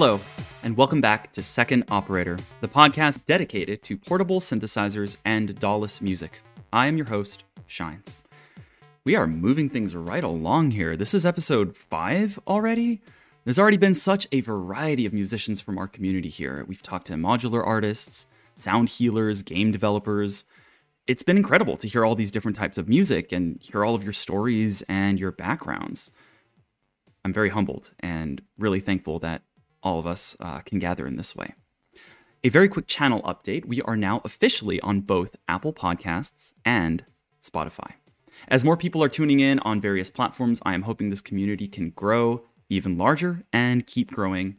[0.00, 0.20] Hello,
[0.62, 6.38] and welcome back to Second Operator, the podcast dedicated to portable synthesizers and DAWless music.
[6.72, 8.16] I am your host, Shines.
[9.04, 10.96] We are moving things right along here.
[10.96, 13.02] This is episode five already.
[13.42, 16.64] There's already been such a variety of musicians from our community here.
[16.68, 20.44] We've talked to modular artists, sound healers, game developers.
[21.08, 24.04] It's been incredible to hear all these different types of music and hear all of
[24.04, 26.12] your stories and your backgrounds.
[27.24, 29.42] I'm very humbled and really thankful that
[29.88, 31.54] all of us uh, can gather in this way.
[32.44, 37.06] A very quick channel update we are now officially on both Apple Podcasts and
[37.42, 37.94] Spotify.
[38.48, 41.90] As more people are tuning in on various platforms, I am hoping this community can
[41.90, 44.56] grow even larger and keep growing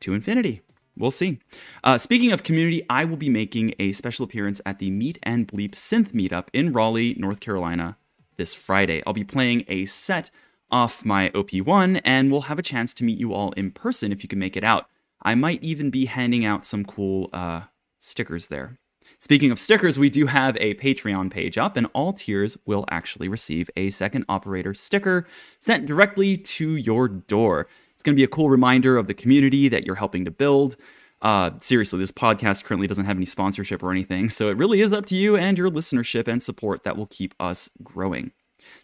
[0.00, 0.62] to infinity.
[0.96, 1.38] We'll see.
[1.84, 5.46] Uh, speaking of community, I will be making a special appearance at the Meet and
[5.46, 7.96] Bleep Synth Meetup in Raleigh, North Carolina
[8.36, 9.00] this Friday.
[9.06, 10.32] I'll be playing a set
[10.70, 14.22] off my OP1 and we'll have a chance to meet you all in person if
[14.22, 14.86] you can make it out.
[15.22, 17.62] I might even be handing out some cool uh,
[17.98, 18.78] stickers there.
[19.18, 23.28] Speaking of stickers, we do have a Patreon page up, and all tiers will actually
[23.28, 25.26] receive a second operator sticker
[25.58, 27.66] sent directly to your door.
[27.92, 30.76] It's going to be a cool reminder of the community that you're helping to build.
[31.20, 34.90] Uh, seriously, this podcast currently doesn't have any sponsorship or anything, so it really is
[34.90, 38.32] up to you and your listenership and support that will keep us growing.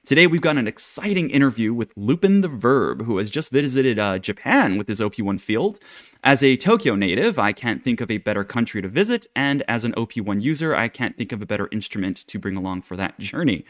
[0.06, 4.86] Today, we've got an exciting interview with Loopintheverb, who has just visited uh, Japan with
[4.86, 5.80] his OP1 field.
[6.22, 9.84] As a Tokyo native, I can't think of a better country to visit, and as
[9.84, 13.18] an OP1 user, I can't think of a better instrument to bring along for that
[13.18, 13.64] journey.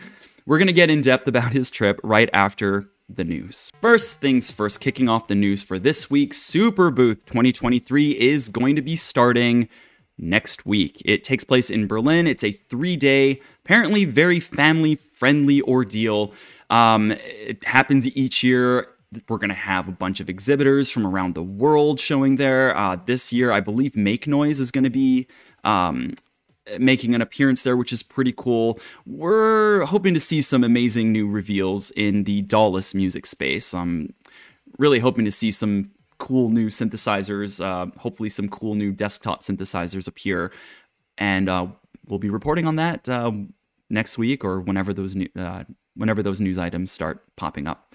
[0.45, 3.73] We're going to get in depth about his trip right after the news.
[3.81, 8.83] First things first, kicking off the news for this week, Superbooth 2023 is going to
[8.83, 9.71] be starting
[10.19, 11.03] next week.
[11.05, 12.27] It takes place in Berlin.
[12.27, 16.33] It's a three day, apparently very family friendly ordeal.
[16.71, 18.89] Um, it happens each year.
[19.29, 22.77] We're going to have a bunch of exhibitors from around the world showing there.
[22.77, 25.27] Uh, this year, I believe Make Noise is going to be
[25.65, 26.15] um,
[26.79, 28.79] making an appearance there, which is pretty cool.
[29.07, 33.73] We're hoping to see some amazing new reveals in the DAWless music space.
[33.73, 34.13] I'm
[34.79, 40.09] really hoping to see some cool new synthesizers, uh, hopefully some cool new desktop synthesizers
[40.09, 40.53] appear,
[41.19, 41.67] and uh,
[42.07, 43.33] we'll be reporting on that uh,
[43.91, 47.95] next week or whenever those new, uh, whenever those news items start popping up.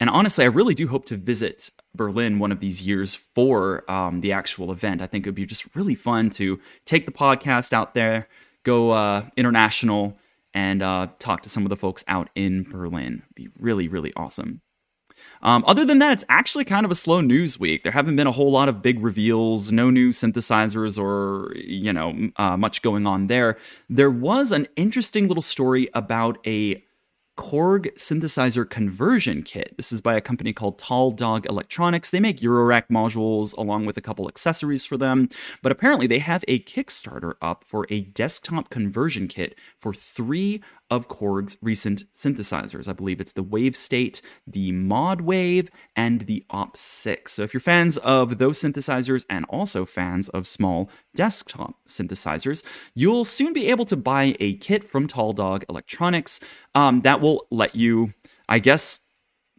[0.00, 4.20] And honestly, I really do hope to visit Berlin one of these years for um,
[4.20, 5.00] the actual event.
[5.00, 8.28] I think it would be just really fun to take the podcast out there,
[8.64, 10.18] go uh, international,
[10.52, 13.22] and uh, talk to some of the folks out in Berlin.
[13.24, 14.60] It'd be really, really awesome.
[15.44, 17.82] Um, other than that, it's actually kind of a slow news week.
[17.82, 22.30] There haven't been a whole lot of big reveals, no new synthesizers or, you know,
[22.36, 23.58] uh, much going on there.
[23.88, 26.82] There was an interesting little story about a
[27.36, 29.74] Korg synthesizer conversion kit.
[29.76, 32.10] This is by a company called Tall Dog Electronics.
[32.10, 35.28] They make Eurorack modules along with a couple accessories for them,
[35.60, 40.62] but apparently they have a Kickstarter up for a desktop conversion kit for three
[40.94, 42.88] of Korg's recent synthesizers.
[42.88, 47.30] I believe it's the wavestate, the modwave, and the opsix.
[47.30, 53.24] So if you're fans of those synthesizers and also fans of small desktop synthesizers, you'll
[53.24, 56.40] soon be able to buy a kit from Tall Dog Electronics
[56.74, 58.12] um, that will let you,
[58.48, 59.00] I guess,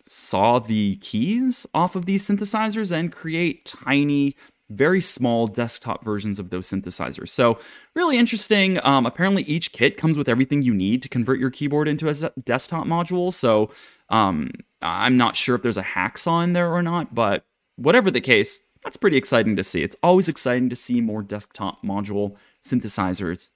[0.07, 4.35] saw the keys off of these synthesizers and create tiny
[4.69, 7.29] very small desktop versions of those synthesizers.
[7.29, 7.59] So,
[7.93, 8.79] really interesting.
[8.83, 12.13] Um, apparently, each kit comes with everything you need to convert your keyboard into a
[12.41, 13.31] desktop module.
[13.31, 13.69] So,
[14.09, 17.45] um, I'm not sure if there's a hacksaw in there or not, but
[17.75, 19.83] whatever the case, that's pretty exciting to see.
[19.83, 23.49] It's always exciting to see more desktop module synthesizers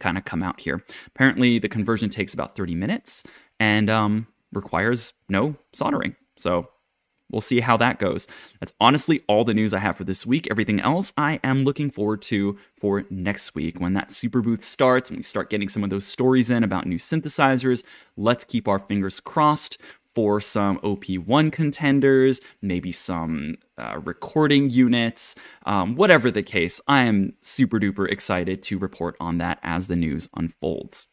[0.00, 0.84] kind of come out here.
[1.06, 3.24] Apparently, the conversion takes about 30 minutes
[3.58, 6.16] and um, requires no soldering.
[6.36, 6.68] So,
[7.30, 8.28] We'll see how that goes.
[8.60, 10.46] That's honestly all the news I have for this week.
[10.50, 15.16] Everything else I am looking forward to for next week when that Superbooth starts and
[15.16, 17.82] we start getting some of those stories in about new synthesizers.
[18.16, 19.78] Let's keep our fingers crossed
[20.14, 25.34] for some OP1 contenders, maybe some uh, recording units,
[25.66, 26.80] um, whatever the case.
[26.86, 31.08] I am super duper excited to report on that as the news unfolds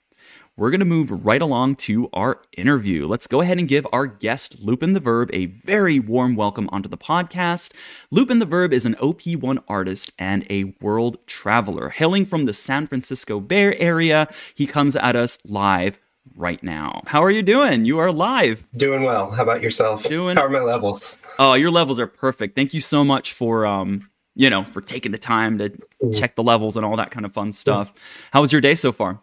[0.61, 3.07] we're going to move right along to our interview.
[3.07, 7.73] Let's go ahead and give our guest, Loopintheverb, a very warm welcome onto the podcast.
[8.13, 11.89] Loopintheverb is an OP1 artist and a world traveler.
[11.89, 15.97] Hailing from the San Francisco Bay Area, he comes at us live
[16.35, 17.01] right now.
[17.07, 17.85] How are you doing?
[17.85, 18.63] You are live.
[18.73, 19.31] Doing well.
[19.31, 20.03] How about yourself?
[20.03, 20.37] Doing.
[20.37, 21.19] How are my levels?
[21.39, 22.53] Oh, your levels are perfect.
[22.53, 25.69] Thank you so much for um, you know, for taking the time to
[26.03, 26.19] mm.
[26.19, 27.93] check the levels and all that kind of fun stuff.
[28.31, 29.21] How was your day so far?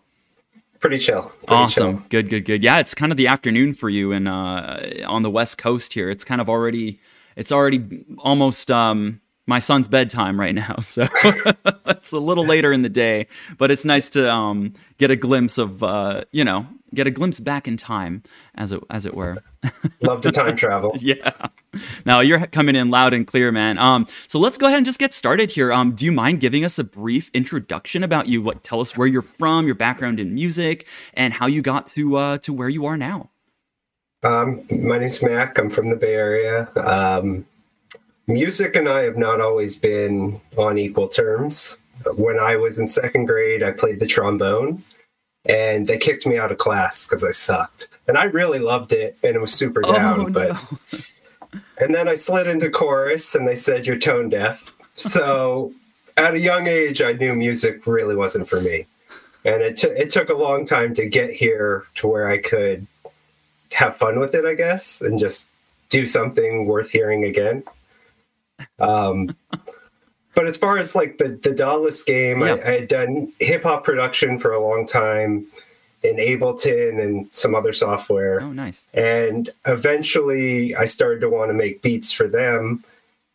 [0.81, 1.23] Pretty chill.
[1.23, 1.99] Pretty awesome.
[1.99, 2.07] Chill.
[2.09, 2.63] Good, good, good.
[2.63, 6.11] Yeah, it's kind of the afternoon for you and uh, on the West Coast here.
[6.11, 7.01] It's kind of already,
[7.37, 11.07] it's already almost um, my son's bedtime right now, so
[11.87, 13.27] it's a little later in the day.
[13.57, 17.40] But it's nice to um, get a glimpse of, uh, you know, get a glimpse
[17.40, 18.23] back in time,
[18.55, 19.43] as it as it were.
[20.00, 20.94] Love to time travel.
[21.00, 21.49] yeah.
[22.05, 23.79] Now you're coming in loud and clear, man.
[23.79, 25.73] Um, so let's go ahead and just get started here.
[25.73, 28.43] Um, do you mind giving us a brief introduction about you?
[28.43, 32.17] What tell us where you're from, your background in music, and how you got to
[32.17, 33.31] uh, to where you are now.
[34.23, 35.58] Um, my name's Mac.
[35.58, 36.69] I'm from the Bay Area.
[36.76, 37.46] Um,
[38.26, 41.81] music and I have not always been on equal terms.
[42.17, 44.82] When I was in second grade, I played the trombone,
[45.49, 47.89] and they kicked me out of class because I sucked.
[48.06, 50.21] And I really loved it, and it was super down.
[50.21, 50.49] Oh, but
[50.93, 51.00] no.
[51.81, 54.73] and then I slid into chorus, and they said you're tone deaf.
[54.95, 55.73] So
[56.17, 58.87] at a young age, I knew music really wasn't for me,
[59.45, 62.87] and it t- it took a long time to get here to where I could
[63.73, 65.51] have fun with it, I guess, and just
[65.91, 67.62] do something worth hearing again.
[68.79, 69.37] Um,
[70.38, 72.55] but as far as like the the DAWless game, Yeah.
[72.55, 75.46] I, I had done hip hop production for a long time
[76.05, 78.40] in Ableton and some other software.
[78.40, 78.87] Oh, nice.
[78.94, 82.85] And eventually I started to want to make beats for them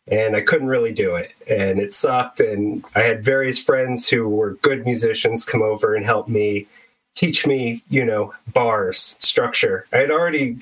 [0.08, 1.32] and I couldn't really do it.
[1.46, 2.40] And it sucked.
[2.40, 6.66] And I had various friends who were good musicians come over and help me
[7.14, 9.86] teach me, you know, bars, structure.
[9.92, 10.56] I had already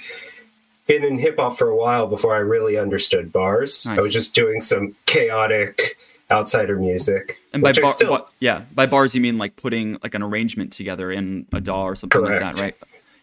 [0.88, 3.86] been in hip hop for a while before I really understood bars.
[3.86, 5.96] I was just doing some chaotic
[6.32, 7.38] outsider music.
[7.52, 10.14] And by which I bar, still, ba- yeah, by bars you mean like putting like
[10.14, 12.74] an arrangement together in a DAW or something like that, right?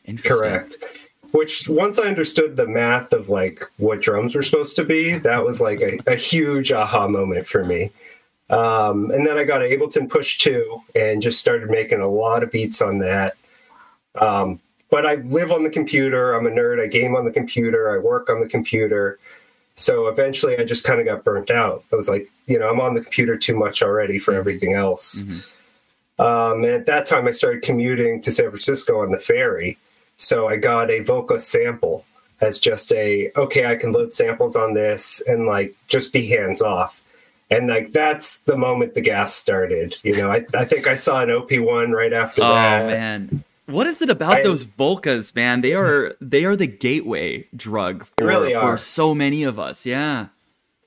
[0.05, 0.39] Interesting.
[0.39, 0.77] Correct.
[1.31, 5.43] Which once I understood the math of like what drums were supposed to be, that
[5.43, 7.91] was like a, a huge aha moment for me.
[8.49, 12.51] Um, and then I got Ableton Push 2 and just started making a lot of
[12.51, 13.33] beats on that.
[14.15, 14.59] Um,
[14.89, 16.33] but I live on the computer.
[16.33, 16.81] I'm a nerd.
[16.81, 17.93] I game on the computer.
[17.93, 19.19] I work on the computer.
[19.79, 21.85] So eventually I just kind of got burnt out.
[21.93, 25.25] I was like, you know, I'm on the computer too much already for everything else.
[26.19, 29.77] Um, and at that time, I started commuting to San Francisco on the ferry.
[30.17, 32.03] So I got a Volca sample
[32.41, 36.61] as just a, okay, I can load samples on this and like just be hands
[36.61, 37.01] off.
[37.49, 39.95] And like that's the moment the gas started.
[40.03, 42.87] You know, I, I think I saw an OP1 right after Oh that.
[42.87, 43.43] man.
[43.69, 45.61] What is it about I- those Volcas, man?
[45.61, 49.85] They are they are the gateway drug for, really for so many of us.
[49.85, 50.27] Yeah.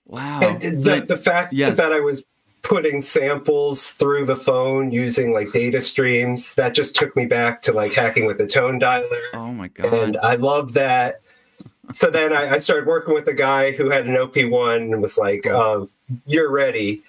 [0.07, 0.41] Wow.
[0.63, 1.77] And So the, the fact yes.
[1.77, 2.27] that I was
[2.63, 7.73] putting samples through the phone using like data streams, that just took me back to
[7.73, 9.21] like hacking with the tone dialer.
[9.35, 9.93] oh my god.
[9.95, 11.21] and I love that.
[11.91, 15.19] So then I, I started working with a guy who had an OP1 and was
[15.19, 15.87] like, uh,
[16.27, 17.03] "You're ready,"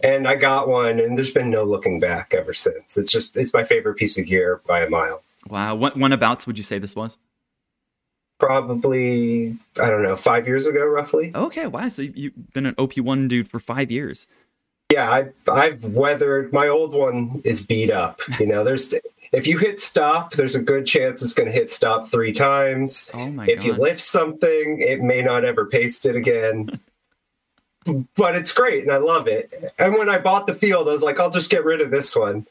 [0.00, 2.96] and I got one, and there's been no looking back ever since.
[2.96, 5.22] It's just it's my favorite piece of gear by a mile.
[5.48, 5.74] wow.
[5.74, 7.18] what when abouts would you say this was?
[8.38, 11.32] Probably I don't know five years ago, roughly.
[11.34, 11.66] Okay.
[11.66, 11.88] Wow.
[11.88, 14.26] So you- you've been an OP1 dude for five years.
[14.92, 18.20] Yeah, I, I've weathered my old one is beat up.
[18.38, 18.94] You know, there's
[19.32, 23.10] if you hit stop, there's a good chance it's going to hit stop three times.
[23.14, 26.78] Oh my if you lift something, it may not ever paste it again.
[28.16, 29.52] but it's great and I love it.
[29.78, 32.14] And when I bought the field, I was like, I'll just get rid of this
[32.16, 32.46] one.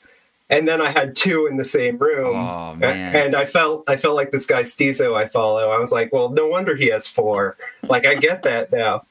[0.50, 2.36] And then I had two in the same room.
[2.36, 3.16] Oh, man.
[3.16, 5.70] And I felt I felt like this guy Stizo I follow.
[5.72, 7.58] I was like, well, no wonder he has four.
[7.84, 9.04] Like I get that now.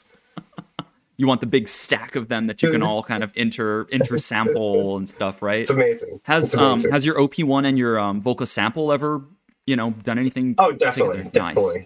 [1.17, 4.19] you want the big stack of them that you can all kind of inter inter
[4.19, 5.61] sample and stuff, right?
[5.61, 6.21] It's amazing.
[6.25, 9.23] Has It's um has your OP1 and your um Volca sample ever,
[9.67, 10.55] you know, done anything?
[10.59, 11.41] Oh, definitely, together?
[11.41, 11.77] Nice.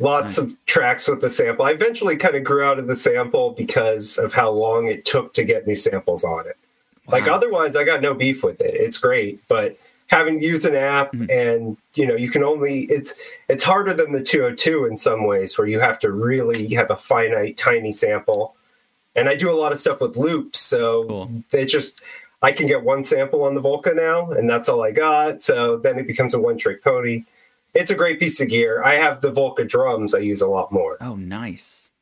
[0.00, 1.64] Lots of tracks with the sample.
[1.64, 5.32] I eventually kind of grew out of the sample because of how long it took
[5.34, 6.56] to get new samples on it.
[7.08, 8.74] Like otherwise, I got no beef with it.
[8.74, 9.76] It's great, but
[10.08, 11.30] having used an app Mhm.
[11.30, 13.14] and you know you can only it's
[13.48, 16.96] it's harder than the 202 in some ways where you have to really have a
[16.96, 18.54] finite tiny sample.
[19.14, 21.30] And I do a lot of stuff with loops, so Cool.
[21.52, 22.02] it just
[22.42, 25.42] I can get one sample on the Volca now, and that's all I got.
[25.42, 27.22] So then it becomes a one trick pony.
[27.76, 28.82] It's a great piece of gear.
[28.82, 30.96] I have the Volca drums I use a lot more.
[31.00, 31.92] Oh, nice,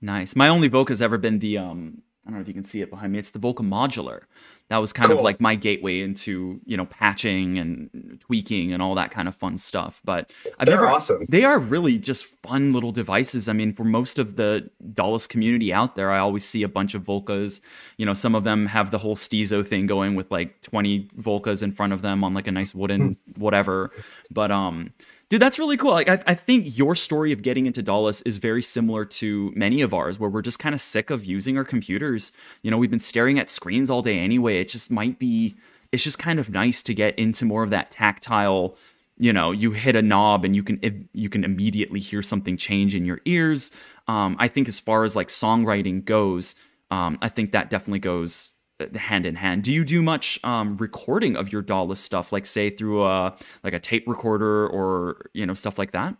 [0.00, 0.34] nice.
[0.34, 2.02] My only Volca's ever been the um.
[2.24, 3.20] I don't know if you can see it behind me.
[3.20, 4.22] It's the Volca modular.
[4.68, 8.96] That was kind of like my gateway into you know patching and tweaking and all
[8.96, 10.02] that kind of fun stuff.
[10.04, 10.88] But I've They're never.
[10.88, 11.24] awesome.
[11.28, 13.48] They are really just fun little devices.
[13.48, 16.96] I mean, for most of the DAWless community out there, I always see a bunch
[16.96, 17.60] of Volcas.
[17.96, 21.62] You know, some of them have the whole Stizo thing going with like 20 Volcas
[21.62, 23.92] in front of them on like a nice wooden whatever.
[24.30, 24.92] But um,
[25.28, 25.92] dude, that's really cool.
[25.92, 29.80] Like, I, I think your story of getting into DAWless is very similar to many
[29.82, 32.32] of ours, where we're just kind of sick of using our computers.
[32.62, 34.60] You know, we've been staring at screens all day anyway.
[34.60, 35.56] It just might be.
[35.92, 38.76] It's just kind of nice to get into more of that tactile
[39.18, 42.94] you know you hit a knob and you can you can immediately hear something change
[42.94, 43.70] in your ears
[44.08, 46.54] um, i think as far as like songwriting goes
[46.90, 48.54] um, I think that definitely goes
[48.96, 49.62] hand in hand.
[49.62, 53.72] Do you do much um, recording of your DAWless stuff, like say through a like
[53.72, 56.16] a tape recorder or you know stuff like that?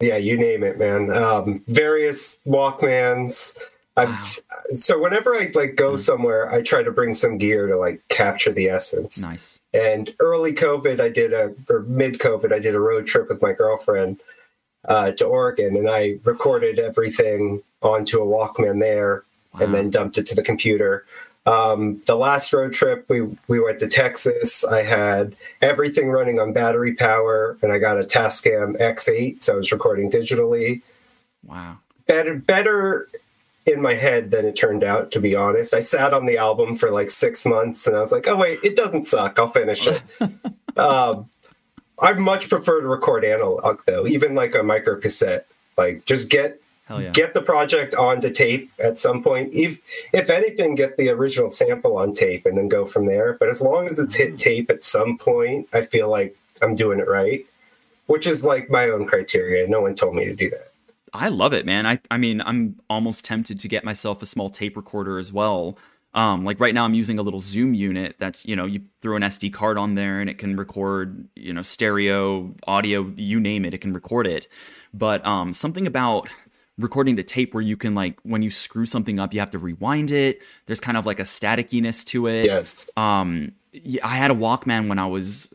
[0.00, 1.10] Yeah, you name it, man.
[1.10, 3.58] Um, various Walkmans.
[3.96, 4.26] Wow.
[4.70, 5.98] So whenever I like go mm.
[5.98, 9.20] somewhere, I try to bring some gear to like capture the essence.
[9.20, 9.60] Nice.
[9.74, 13.42] And early COVID, I did a or mid COVID, I did a road trip with
[13.42, 14.20] my girlfriend
[14.86, 19.60] uh, to Oregon, and I recorded everything onto a Walkman there, wow.
[19.62, 21.04] and then dumped it to the computer.
[21.48, 24.64] Um, the last road trip, we we went to Texas.
[24.64, 29.56] I had everything running on battery power, and I got a Tascam X8, so I
[29.56, 30.82] was recording digitally.
[31.42, 31.78] Wow.
[32.06, 33.08] Better, better
[33.64, 35.10] in my head than it turned out.
[35.12, 38.12] To be honest, I sat on the album for like six months, and I was
[38.12, 39.38] like, "Oh wait, it doesn't suck.
[39.38, 40.02] I'll finish it."
[40.76, 41.30] um,
[41.98, 45.46] I much prefer to record analog though, even like a micro cassette.
[45.78, 46.60] Like, just get
[46.96, 47.10] yeah.
[47.10, 49.52] Get the project onto tape at some point.
[49.52, 49.80] If
[50.12, 53.34] if anything, get the original sample on tape and then go from there.
[53.34, 54.38] But as long as it's hit mm.
[54.38, 57.44] tape at some point, I feel like I'm doing it right,
[58.06, 59.68] which is like my own criteria.
[59.68, 60.72] No one told me to do that.
[61.12, 61.86] I love it, man.
[61.86, 65.76] I I mean, I'm almost tempted to get myself a small tape recorder as well.
[66.14, 69.16] Um, like right now, I'm using a little Zoom unit that's you know you throw
[69.16, 73.64] an SD card on there and it can record you know stereo, audio, you name
[73.64, 74.48] it, it can record it.
[74.94, 76.28] But um, something about
[76.78, 79.58] recording the tape where you can like when you screw something up you have to
[79.58, 80.40] rewind it.
[80.66, 82.46] There's kind of like a staticiness to it.
[82.46, 82.90] Yes.
[82.96, 83.52] Um
[84.02, 85.52] i had a walkman when i was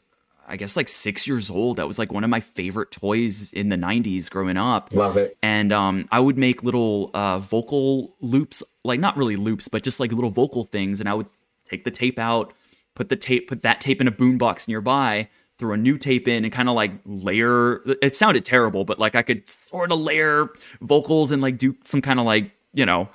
[0.47, 1.77] i guess like six years old.
[1.77, 4.93] That was like one of my favorite toys in the 90s growing up.
[4.93, 5.37] Love it.
[5.41, 9.99] And um i would make little uh vocal loops like not really loops but just
[9.99, 10.99] like little vocal things.
[10.99, 11.27] And i would
[11.69, 12.53] take the tape out
[12.95, 15.29] put the tape put that tape in a boombox nearby
[15.63, 19.15] throw a new tape in and kind of like layer it sounded terrible but like
[19.15, 20.49] i could sort of layer
[20.81, 23.07] vocals and like do some kind of like you know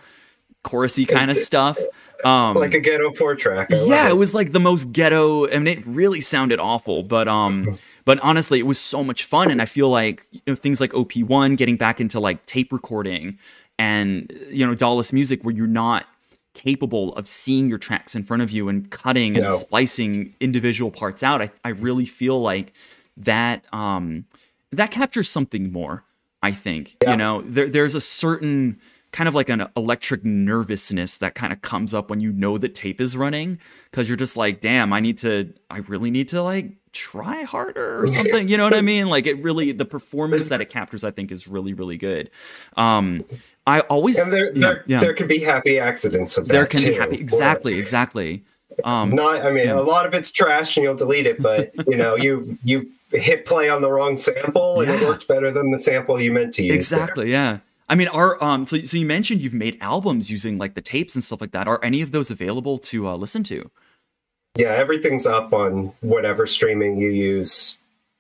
[0.65, 1.79] chorusy kind of stuff
[2.25, 4.13] um like a ghetto four track yeah it.
[4.13, 8.19] it was like the most ghetto I mean it really sounded awful but um but
[8.21, 11.59] honestly it was so much fun and i feel like you know things like op1
[11.59, 13.39] getting back into like tape recording
[13.79, 16.07] and you know DAWless music where you're not
[16.59, 19.51] capable of seeing your tracks in front of you and cutting and no.
[19.53, 21.41] splicing individual parts out.
[21.41, 22.73] I, I really feel like
[23.17, 24.25] that um,
[24.73, 26.05] that captures something more.
[26.43, 27.13] I think yeah.
[27.13, 28.81] you know there, there's a certain
[29.13, 32.75] kind of like an electric nervousness that kind of comes up when you know that
[32.75, 33.59] tape is running
[33.91, 38.03] because you're just like, damn, I need to, I really need to like try harder
[38.03, 38.49] or something.
[38.49, 39.09] You know what I mean?
[39.09, 42.31] Like it really, the performance that it captures, I think, is really, really good.
[42.77, 43.25] Um,
[43.69, 45.01] I always and there there, yeah.
[45.01, 46.53] there can be happy accidents with that.
[46.53, 48.43] There can too, be happy exactly, exactly.
[48.83, 49.79] Um, not I mean yeah.
[49.79, 53.45] a lot of it's trash and you'll delete it, but you know, you you hit
[53.45, 56.63] play on the wrong sample and it worked better than the sample you meant to
[56.63, 56.75] use.
[56.75, 57.33] Exactly, there.
[57.33, 57.59] yeah.
[57.91, 61.15] I mean, are um so so you mentioned you've made albums using like the tapes
[61.15, 61.69] and stuff like that.
[61.69, 63.71] Are any of those available to uh, listen to?
[64.57, 67.77] Yeah, everything's up on whatever streaming you use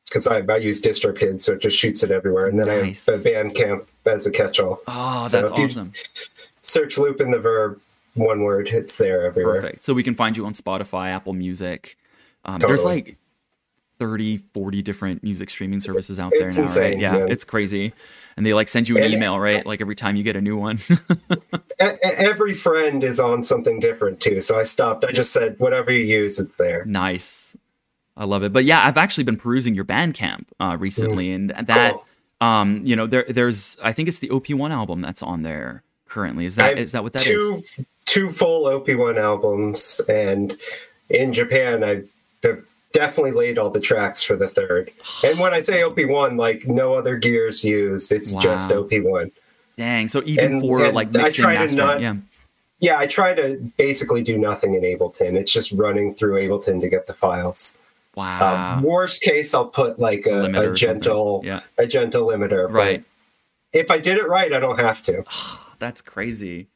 [0.09, 2.47] because I, I use DistroKid, so it just shoots it everywhere.
[2.47, 3.09] And then nice.
[3.09, 4.81] I have Bandcamp as a catch-all.
[4.87, 5.93] Oh, so that's awesome.
[6.63, 7.79] Search Loopintheverb,
[8.15, 9.63] one word, it's there everywhere.
[9.63, 9.85] Perfect.
[9.85, 11.97] So we can find you on Spotify, Apple Music.
[12.45, 12.69] Um, totally.
[12.69, 13.17] There's like
[13.99, 17.01] 30, 40 different music streaming services out it's there now, insane, right?
[17.01, 17.31] Yeah, man.
[17.31, 17.93] it's crazy.
[18.37, 19.67] And they like send you an and, email, right?
[19.67, 20.79] Like every time you get a new one.
[21.79, 24.41] every friend is on something different too.
[24.41, 25.05] So I stopped.
[25.05, 26.85] I just said, whatever you use, it's there.
[26.85, 27.57] Nice.
[28.17, 28.53] I love it.
[28.53, 31.53] But yeah, I've actually been perusing your Bandcamp uh, recently, mm.
[31.55, 32.05] and that cool.
[32.41, 36.45] Um, you know, there there's I think it's the OP1 album that's on there currently.
[36.45, 37.81] Is that is that what that two, is?
[38.05, 40.57] Two full OP1 albums, and
[41.11, 42.09] in Japan, I've
[42.93, 44.91] definitely laid all the tracks for the third.
[45.25, 48.41] And when I say OP1, like no other gears used, it's wow.
[48.41, 49.33] just OP1.
[49.77, 50.09] Dang!
[50.09, 52.15] So even and, for and like mixing, I try to not, yeah.
[52.81, 55.35] Yeah, I try to basically do nothing in Ableton.
[55.35, 57.77] It's just running through Ableton to get the files.
[58.19, 58.79] Wow.
[58.79, 61.61] Um, worst case, I'll put like a, a gentle, yeah.
[61.79, 62.69] a gentle limiter.
[62.69, 63.05] Right.
[63.73, 65.25] If I did it right, I don't have to.
[65.79, 66.67] That's crazy.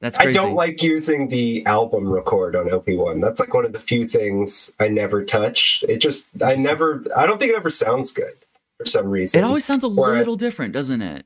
[0.00, 0.38] That's crazy.
[0.38, 3.22] I don't like using the album record on OP1.
[3.22, 5.84] That's like one of the few things I never touched.
[5.84, 8.34] It just, I never, I don't think it ever sounds good
[8.76, 9.40] for some reason.
[9.40, 11.24] It always sounds a little I, different, doesn't it?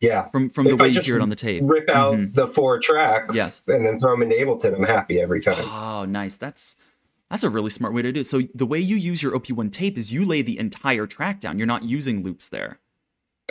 [0.00, 0.28] Yeah.
[0.30, 1.62] From from the way you hear it on the tape.
[1.64, 2.32] Rip out mm-hmm.
[2.32, 3.62] the four tracks yes.
[3.68, 4.74] and then throw them in Ableton.
[4.74, 5.64] I'm happy every time.
[5.68, 6.36] Oh, nice.
[6.36, 6.76] That's
[7.30, 8.26] that's a really smart way to do it.
[8.26, 11.58] So the way you use your OP1 tape is you lay the entire track down.
[11.58, 12.78] You're not using loops there.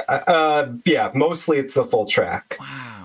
[0.08, 2.58] Uh, uh yeah, mostly it's the full track.
[2.60, 3.03] Wow.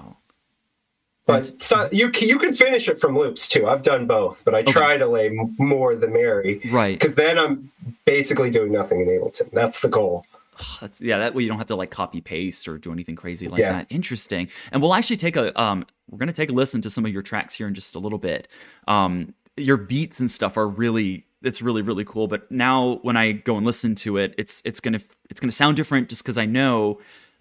[1.28, 3.68] But so, you you can finish it from loops too.
[3.68, 4.72] I've done both, but I okay.
[4.72, 6.62] try to lay more the merry.
[6.70, 6.98] Right.
[6.98, 7.70] Because then I'm
[8.06, 9.50] basically doing nothing in Ableton.
[9.50, 10.24] That's the goal.
[10.80, 11.18] That's yeah.
[11.18, 13.72] That way you don't have to like copy paste or do anything crazy like Yeah.
[13.74, 13.88] that.
[13.90, 14.48] Interesting.
[14.72, 15.84] And we'll actually take a um.
[16.10, 18.18] We're gonna take a listen to some of your tracks here in just a little
[18.18, 18.48] bit.
[18.86, 21.24] Um, your beats and stuff are really.
[21.40, 22.26] It's really really cool.
[22.26, 24.98] But now when I go and listen to it, it's it's gonna
[25.30, 26.98] it's gonna sound different just because I know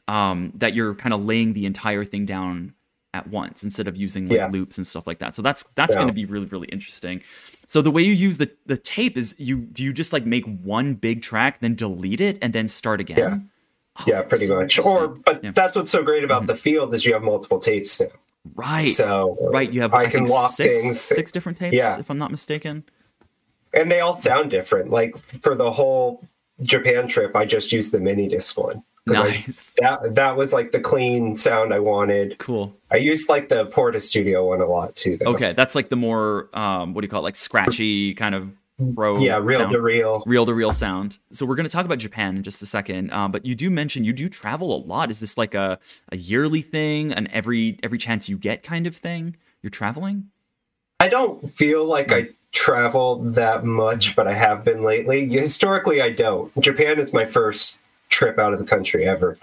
[0.08, 2.76] um that you're kind of laying the entire thing down
[3.16, 4.48] at once instead of using like Yeah.
[4.50, 5.34] loops and stuff like that.
[5.34, 6.02] So that's that's Yeah.
[6.02, 7.22] going to be really really interesting.
[7.66, 10.46] So the way you use the the tape is you do you just like make
[10.46, 13.18] one big track then delete it and then start again?
[13.18, 13.38] Yeah.
[14.00, 14.78] Oh, yeah, pretty so much.
[14.78, 18.08] Or, but that's what's so great about the field is you have multiple tapes now.
[18.56, 18.90] Right.
[18.90, 22.00] So right, you have I, I, can lock six, things, six different tapes Yeah.
[22.00, 22.84] if I'm not mistaken.
[23.74, 24.90] and they all sound different.
[24.90, 26.26] Like for the whole
[26.62, 28.84] Japan trip, I just used the mini disc one.
[29.08, 29.76] 'Cause I- Nice.
[29.80, 32.38] that that was like the clean sound I wanted.
[32.40, 32.76] Cool.
[32.92, 35.16] I used like the Portastudio one a lot too.
[35.18, 35.28] Though.
[35.34, 37.24] Okay, that's like the more um what do you call it?
[37.24, 38.50] Like scratchy kind of
[38.96, 39.72] pro Yeah, real sound.
[39.72, 40.24] to real.
[40.26, 41.20] real to real sound.
[41.32, 43.12] So we're going to talk about Japan in just a second.
[43.12, 45.10] Um, but you do mention you do travel a lot.
[45.10, 45.80] Is this like a,
[46.12, 49.36] a yearly thing, an every every chance you get kind of thing?
[49.62, 50.30] You're traveling.
[51.00, 55.28] I don't feel like I travel that much, but I have been lately.
[55.30, 56.52] Historically, I don't.
[56.60, 57.80] Japan is my first
[58.10, 59.38] trip out of the country ever.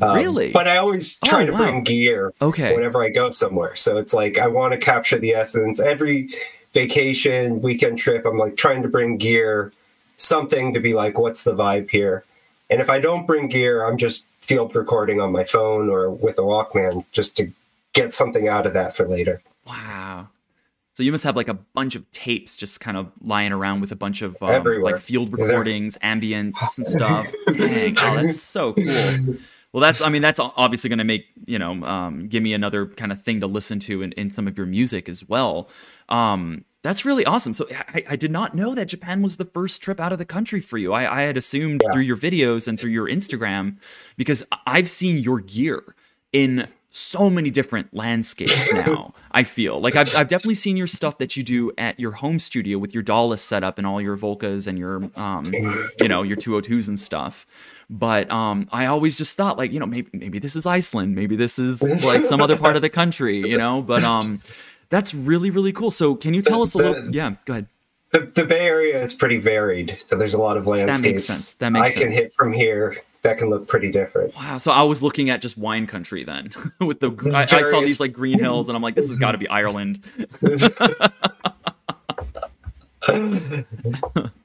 [0.00, 0.50] Um, Really?
[0.50, 1.58] But I always try Oh, to wow.
[1.58, 2.74] bring gear Okay.
[2.74, 3.76] whenever I go somewhere.
[3.76, 5.78] So it's like I want to capture the essence.
[5.78, 6.28] Every
[6.76, 9.72] vacation, weekend trip, I'm like trying to bring gear,
[10.16, 12.22] something to be like, what's the vibe here?
[12.68, 16.38] And if I don't bring gear, I'm just field recording on my phone or with
[16.38, 17.50] a Walkman just to
[17.94, 19.40] get something out of that for later.
[19.66, 20.28] Wow.
[20.92, 23.90] So you must have like a bunch of tapes just kind of lying around with
[23.90, 27.32] a bunch of um, like field Yeah, recordings, ambience and stuff.
[27.46, 29.36] Dang, oh, that's so cool.
[29.72, 32.86] Well, that's I mean that's obviously going to make you know um, give me another
[32.86, 35.68] kind of thing to listen to in, in some of your music as well.
[36.08, 37.52] Um, that's really awesome.
[37.52, 40.24] So I, I did not know that Japan was the first trip out of the
[40.24, 40.92] country for you.
[40.92, 41.92] I, I had assumed Yeah.
[41.92, 43.78] through your videos and through your Instagram
[44.16, 45.82] because I've seen your gear
[46.32, 49.12] in so many different landscapes now.
[49.32, 52.38] I feel like I've, I've definitely seen your stuff that you do at your home
[52.38, 55.44] studio with your DAWless setup and all your Volcas and your um,
[56.00, 57.46] you know your 202s and stuff.
[57.90, 61.34] But um, I always just thought like you know maybe maybe this is Iceland, maybe
[61.36, 63.82] this is like some other part of the country, you know.
[63.82, 64.40] But um,
[64.88, 65.90] that's really really cool.
[65.90, 67.14] So can you tell us a little?
[67.14, 67.66] Yeah, go ahead.
[68.12, 71.02] The, the Bay Area is pretty varied, so there's a lot of landscapes.
[71.02, 71.54] That makes sense.
[71.54, 71.96] That makes sense.
[71.96, 72.96] I can hit from here.
[73.22, 74.34] That can look pretty different.
[74.36, 74.58] Wow.
[74.58, 77.98] So I was looking at just wine country then with the I, I saw these
[77.98, 79.98] like green hills and I'm like this has got to be Ireland.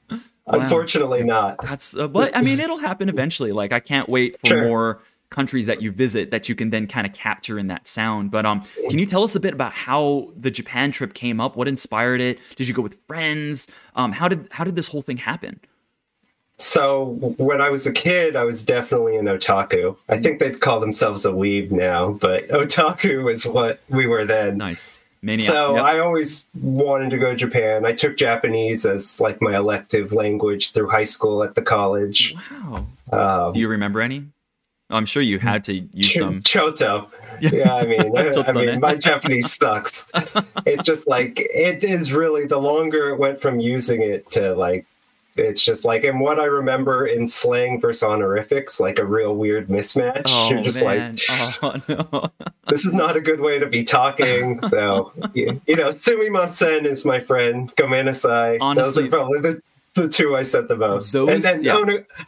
[0.46, 1.62] Unfortunately, not.
[1.62, 3.52] That's uh, but I mean it'll happen eventually.
[3.52, 4.64] Like I can't wait for Sure.
[4.66, 5.00] more
[5.32, 8.30] countries that you visit that you can then kind of capture in that sound.
[8.30, 11.56] But um can you tell us a bit about how the Japan trip came up?
[11.56, 12.38] What inspired it?
[12.56, 13.66] Did you go with friends?
[13.96, 15.58] Um how did how did this whole thing happen?
[16.58, 17.06] So
[17.38, 19.96] when I was a kid, I was definitely an otaku.
[20.08, 24.58] I think they'd call themselves a weeb now, but otaku is what we were then.
[24.58, 25.00] Nice.
[25.22, 25.44] Maniac.
[25.46, 25.84] So Yep.
[25.84, 27.86] I always wanted to go to Japan.
[27.86, 32.34] I took Japanese as like my elective language through high school at the college.
[32.60, 32.86] wow.
[33.46, 34.24] Um, Do you remember any?
[34.92, 36.42] I'm sure you had to use Ch- some.
[36.42, 37.08] Choto.
[37.40, 40.10] Yeah, I mean, I, I mean, my Japanese sucks.
[40.64, 44.86] It's just like it is really the longer it went from using it to like,
[45.34, 49.68] it's just like, and what I remember in slang versus honorifics, like a real weird
[49.68, 50.24] mismatch.
[50.28, 51.18] Oh You're just man.
[51.30, 51.76] like, oh
[52.12, 52.30] no.
[52.68, 54.60] this is not a good way to be talking.
[54.68, 57.74] So, you, you know, Sumimasen is my friend.
[57.76, 58.58] Gomenasai.
[58.60, 59.62] Honestly- those are probably the,
[59.94, 61.12] the two I said the most.
[61.12, 61.76] Those- and then yeah.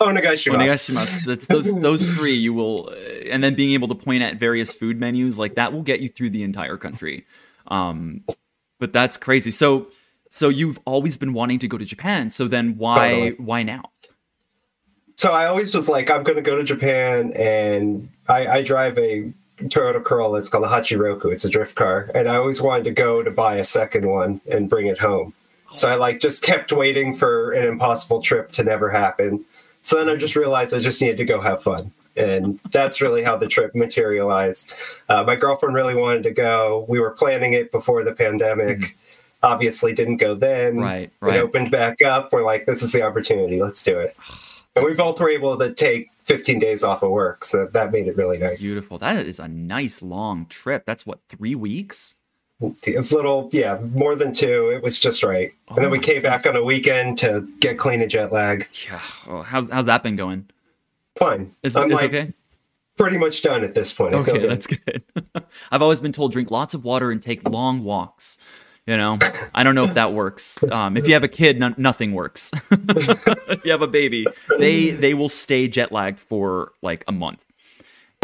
[0.01, 0.55] Onegaishimasu.
[0.55, 1.25] Onegaishimasu.
[1.27, 2.95] That's those those three you will,
[3.31, 6.09] and then being able to point at various food menus like that will get you
[6.09, 7.25] through the entire country.
[7.69, 8.25] Um,
[8.79, 9.51] but that's crazy.
[9.51, 9.87] So
[10.29, 12.29] so you've always been wanting to go to Japan.
[12.29, 13.31] So then why Totally.
[13.37, 13.85] why now?
[15.17, 18.99] So I always was like, I'm going to go to Japan, and I, I drive
[18.99, 20.39] a Toyota Corolla.
[20.39, 21.33] It's called a Hachiroku.
[21.33, 24.41] It's a drift car, and I always wanted to go to buy a second one
[24.51, 25.33] and bring it home.
[25.75, 29.45] So I like just kept waiting for an impossible trip to never happen.
[29.83, 33.23] So then I just realized I just needed to go have fun, and that's really
[33.23, 34.75] how the trip materialized.
[35.09, 36.87] Uh, my girlfriend really wanted to go.
[36.89, 38.97] We were planning it before the pandemic.
[39.43, 40.79] Obviously, didn't go then.
[40.79, 42.33] Right, It opened back up.
[42.33, 43.61] We're like, this is the opportunity.
[43.63, 44.17] Let's do it.
[44.77, 48.09] And we both were able to take 15 days off of work, so that made
[48.09, 48.61] it really nice.
[48.61, 48.99] Beautiful.
[48.99, 50.85] That is a nice long trip.
[50.85, 52.17] That's what three weeks.
[52.61, 54.71] It's a little, yeah, more than two.
[54.71, 55.53] It was just right.
[55.69, 58.33] Oh and then we my came back on a weekend to get clean of jet
[58.33, 58.69] lag.
[58.87, 59.01] Yeah.
[59.27, 60.49] Oh, how's how's that been going?
[61.19, 61.53] Fine.
[61.63, 62.33] Is I'm is like okay?
[62.97, 64.15] pretty much done at this point.
[64.15, 64.51] Okay, good.
[64.51, 65.03] that's good.
[65.71, 68.39] I've always been told drink lots of water and take long walks
[68.87, 69.19] You know,
[69.55, 70.63] I don't know if that works.
[70.65, 72.53] Um, if you have a kid, no- nothing works.
[72.71, 74.27] if you have a baby,
[74.59, 77.45] they they will stay jet lagged for like a month.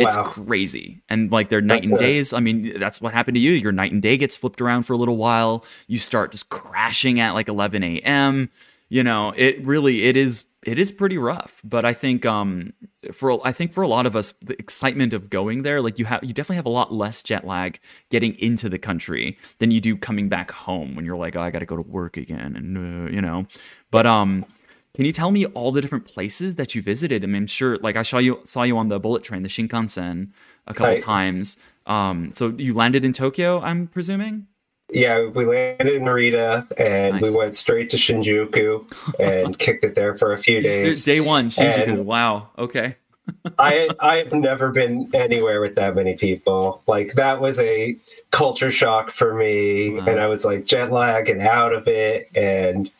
[0.00, 0.24] It's Wow.
[0.24, 1.02] crazy.
[1.08, 3.52] And like their night That's and days, I mean, that's what happened to you.
[3.52, 5.64] Your night and day gets flipped around for a little while.
[5.88, 8.50] You start just crashing at like 11 a.m.
[8.88, 11.60] You know, it really it is it is pretty rough.
[11.64, 12.72] But I think um
[13.12, 16.06] for I think for a lot of us, the excitement of going there, like you
[16.06, 17.78] have you definitely have a lot less jet lag
[18.10, 21.50] getting into the country than you do coming back home when you're like, oh, I
[21.50, 23.46] got to go to work again, and uh, you know.
[23.90, 24.44] But um,
[24.94, 27.22] can you tell me all the different places that you visited?
[27.24, 29.48] I mean, I'm sure, like I saw you saw you on the bullet train, the
[29.48, 30.28] Shinkansen,
[30.66, 31.02] a couple Right.
[31.02, 31.56] times.
[31.86, 34.46] Um, so you landed in Tokyo, I'm presuming.
[34.92, 37.22] Yeah, we landed in Narita and Nice.
[37.22, 41.04] we went straight to Shinjuku and kicked it there for a few days.
[41.04, 41.88] Day one, Shinjuku.
[41.88, 42.48] And- wow.
[42.58, 42.96] Okay.
[43.60, 46.82] I I've never been anywhere with that many people.
[46.88, 47.96] Like that was a
[48.32, 50.06] culture shock for me, Wow.
[50.06, 52.90] and I was like jet lag and out of it, and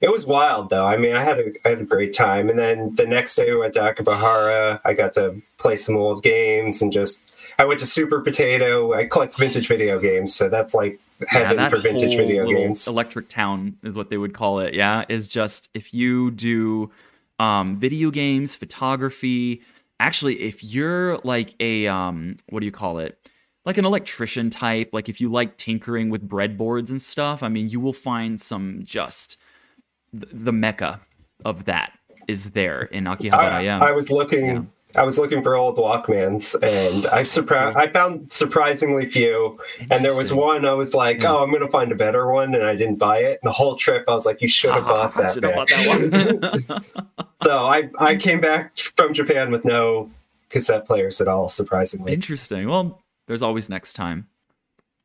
[0.00, 0.86] it was wild though.
[0.86, 3.50] I mean, I had a I had a great time, and then the next day
[3.50, 4.80] we went to Akihabara.
[4.84, 8.94] I got to play some old games and just I went to Super Potato.
[8.94, 12.88] I collect vintage video games, so that's like heaven that for vintage video games.
[12.88, 14.72] Electric Town is what they would call it.
[14.72, 16.90] Yeah, is just if you do
[17.38, 19.62] um, video games, photography.
[19.98, 23.18] Actually, if you're like a um, what do you call it?
[23.66, 24.90] Like an electrician type.
[24.94, 27.42] Like if you like tinkering with breadboards and stuff.
[27.42, 29.36] I mean, you will find some just
[30.12, 31.00] the mecca
[31.44, 31.92] of that
[32.28, 33.52] is there in Akihabara.
[33.52, 33.80] I, yeah.
[33.80, 34.46] I was looking.
[34.46, 34.62] Yeah.
[34.96, 37.76] I was looking for old Walkmans, and I surprised.
[37.76, 39.60] I found surprisingly few.
[39.88, 41.32] And there was one I was like, Yeah.
[41.32, 43.38] "Oh, I'm going to find a better one," and I didn't buy it.
[43.44, 45.68] The whole trip, I was like, "You should have ah, bought that." should have bought
[45.68, 46.84] that one.
[47.42, 50.10] so I I came back from Japan with no
[50.48, 51.48] cassette players at all.
[51.48, 52.68] Surprisingly, Interesting.
[52.68, 54.26] Well, there's always next time.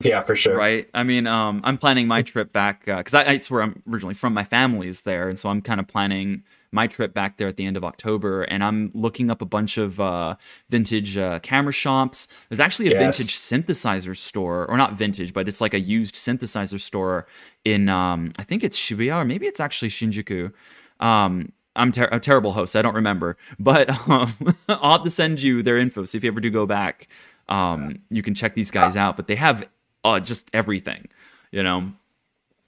[0.03, 0.55] Yeah, for sure.
[0.57, 0.89] right?
[0.93, 4.33] I mean, um, I'm planning my trip back because I it's where I'm originally from.
[4.33, 7.65] My family's there, and so I'm kind of planning my trip back there at the
[7.65, 8.43] end of October.
[8.43, 10.35] And I'm looking up a bunch of uh,
[10.69, 12.27] vintage uh, camera shops.
[12.49, 13.17] There's actually a Yes.
[13.17, 17.25] vintage synthesizer store, or not vintage, but it's like a used synthesizer store
[17.63, 20.51] in um, I think it's Shibuya, or maybe it's actually Shinjuku.
[20.99, 22.75] Um, I'm ter- a terrible host.
[22.75, 24.33] I don't remember, but um,
[24.67, 26.03] I'll have to send you their info.
[26.03, 27.07] So if you ever do go back,
[27.47, 29.15] um, you can check these guys out.
[29.15, 29.67] But they have
[30.05, 31.07] uh, just everything,
[31.51, 31.91] you know.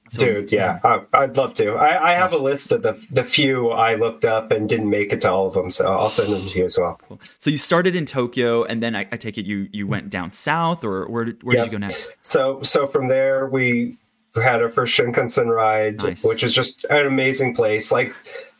[0.10, 0.80] So, Dude, yeah,
[1.14, 1.74] I'd love to.
[1.74, 5.12] I, I have a list of the the few I looked up and didn't make
[5.12, 6.98] it to all of them, so I'll send them to you as well.
[7.38, 10.32] So you started in Tokyo, and then I, I take it you you went down
[10.32, 11.66] south, or where did, where Yep.
[11.66, 12.10] did you go next?
[12.22, 13.98] So so from there we
[14.36, 16.24] had our first Shinkansen ride, Nice.
[16.24, 17.92] which is just an amazing place.
[17.92, 18.16] Like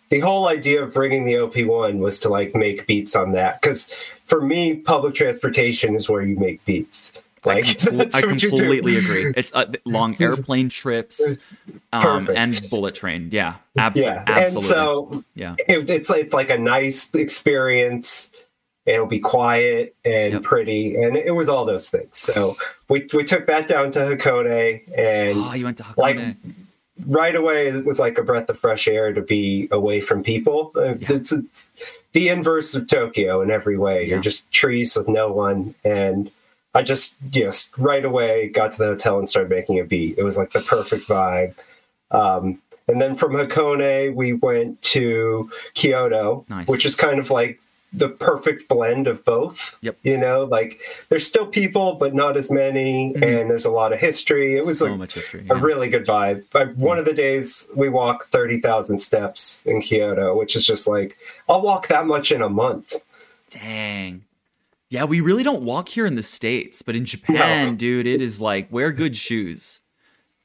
[0.10, 3.94] the whole idea of bringing the OP1 was to like make beats on that because
[4.26, 7.14] for me, public transportation is where you make beats.
[7.48, 8.58] Like I, compl- I what you do.
[8.58, 9.34] completely agree.
[9.36, 11.38] It's uh, long airplane trips
[11.94, 13.30] um, and bullet train.
[13.32, 14.56] Yeah, abs- Yeah, absolutely.
[14.56, 18.32] and so yeah, it, it's it's like a nice experience.
[18.86, 20.44] It'll be quiet and Yep.
[20.44, 22.18] pretty, and it was all those things.
[22.18, 22.56] So
[22.88, 25.98] we we took that down to Hakone, and oh, you went to Hakone.
[25.98, 26.20] like
[27.06, 30.72] right away it was like a breath of fresh air to be away from people
[30.78, 34.16] it's, it's, it's the inverse of tokyo in every way Yeah.
[34.16, 36.32] you're just trees with no one and
[36.74, 40.18] i just you know right away got to the hotel and started making a beat
[40.18, 41.54] it was like the perfect vibe
[42.12, 46.68] um, and then from hakone we went to kyoto Nice.
[46.68, 47.60] which is kind of like
[47.94, 49.98] the perfect blend of both Yep.
[50.04, 54.00] you know like there's still people but not as many and there's a lot of
[54.00, 54.86] history it was Mm-hmm.
[54.88, 55.46] so like much history.
[55.50, 56.44] a really good vibe.
[56.54, 61.18] I, one of the days we walked 30,000 steps in Kyoto, which is just like,
[61.48, 62.94] I'll walk that much in a month.
[63.50, 64.24] Dang.
[64.90, 68.40] Yeah, we really don't walk here in the States, but in Japan, dude, it is
[68.40, 69.82] like wear good shoes.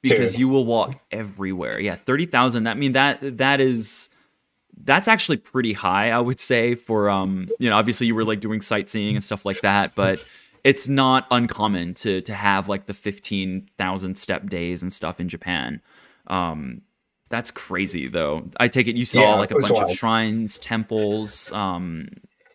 [0.00, 0.40] Because Dude.
[0.40, 1.78] you will walk everywhere.
[1.78, 2.64] Yeah, thirty thousand.
[2.64, 4.10] That I mean that that is
[4.82, 8.40] that's actually pretty high, I would say, for um, you know, obviously you were like
[8.40, 10.24] doing sightseeing and stuff like that, but
[10.64, 15.28] it's not uncommon to to have like the fifteen thousand step days and stuff in
[15.28, 15.80] Japan.
[16.26, 16.82] Um
[17.28, 18.50] that's crazy though.
[18.58, 22.08] I take it you saw Yeah, like a bunch of shrines, temples, um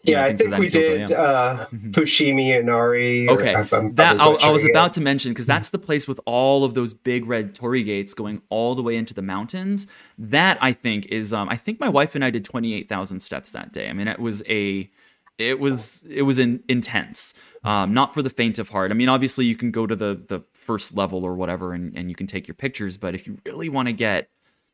[0.07, 3.27] Yeah, I think we did uh, Fushimi Inari.
[3.27, 6.07] or- Okay, I'm- I'm that I, I was about to mention because that's the place
[6.07, 9.87] with all of those big red torii gates going all the way into the mountains.
[10.17, 13.19] That I think is, um, I think my wife and I did twenty eight thousand
[13.19, 13.89] steps that day.
[13.89, 14.89] I mean, it was a,
[15.37, 17.33] it was it was in, intense.
[17.63, 18.91] Um, not for the faint of heart.
[18.91, 22.09] I mean, obviously you can go to the the first level or whatever, and, and
[22.09, 22.97] you can take your pictures.
[22.97, 24.29] But if you really want to get,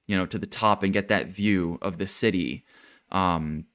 [0.08, 2.64] you know, to the top and get that view of the city,
[3.12, 3.66] um,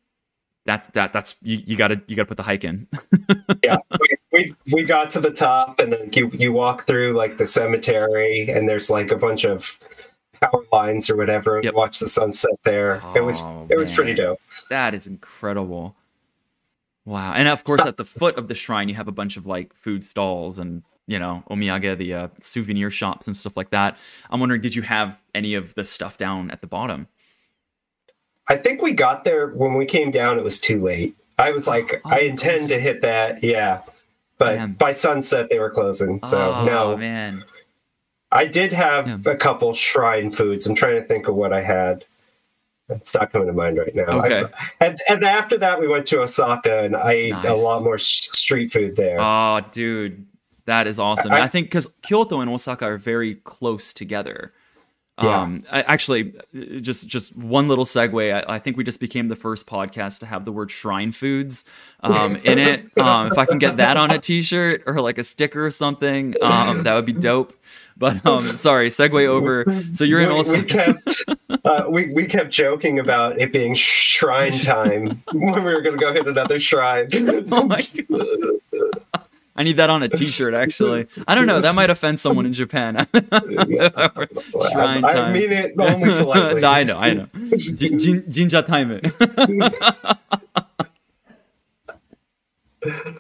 [0.69, 2.87] that that that's you, you gotta you gotta put the hike in.
[3.65, 7.39] yeah, we, we we got to the top, and then you you walk through like
[7.39, 9.79] the cemetery, and there's like a bunch of
[10.41, 11.61] power lines or whatever.
[11.65, 11.73] Yep.
[11.73, 13.03] Watch the sunset there.
[13.17, 14.41] it was Oh, it was pretty dope.
[14.69, 15.97] That is incredible.
[17.07, 17.33] Wow.
[17.33, 19.75] And of course, at the foot of the shrine, you have a bunch of like
[19.75, 23.97] food stalls and, you know, omiyage, the uh, souvenir shops and stuff like that.
[24.29, 27.09] I'm wondering, did you have any of the stuff down at the bottom?
[28.49, 30.39] I think we got there when we came down.
[30.39, 31.15] It was too late.
[31.39, 33.83] I was like, Oh, I intend to hit that, yeah.
[34.39, 36.21] But by sunset, they were closing.
[36.23, 37.45] So oh, no, man.
[38.31, 39.33] I did have Yeah.
[39.33, 40.67] a couple shrine foods.
[40.67, 42.05] I'm trying to think of what I had.
[42.89, 44.05] It's not coming to mind right now.
[44.25, 44.45] Okay.
[44.45, 47.99] I- and, and after that, we went to Osaka, and I ate a lot more
[47.99, 49.19] street food there.
[49.21, 50.25] Oh, dude.
[50.65, 51.33] That is awesome.
[51.33, 54.53] I- I, think because Kyoto and Osaka are very close together.
[55.21, 55.41] Yeah.
[55.41, 58.33] Um, I, actually, uh, just just one little segue.
[58.33, 61.65] I, I think we just became the first podcast to have the word shrine foods
[62.01, 62.97] um, in it.
[62.99, 66.35] Um, if I can get that on a T-shirt or like a sticker or something,
[66.41, 67.53] um, that would be dope.
[67.97, 69.65] But um, sorry, segue over.
[69.93, 71.25] So you're in we, we kept
[71.65, 76.01] uh, we, we kept joking about it being shrine time when we were going to
[76.01, 77.09] go hit another shrine.
[77.51, 78.61] Oh my God.
[79.59, 80.55] I need that on a T-shirt.
[80.55, 81.61] Actually, I don't know.
[81.61, 83.09] That might offend someone in Japan.
[83.13, 86.65] Shrine I, I mean it only politely.
[86.65, 87.27] I know, I know.
[87.57, 89.01] Jin- jin- Jinja time.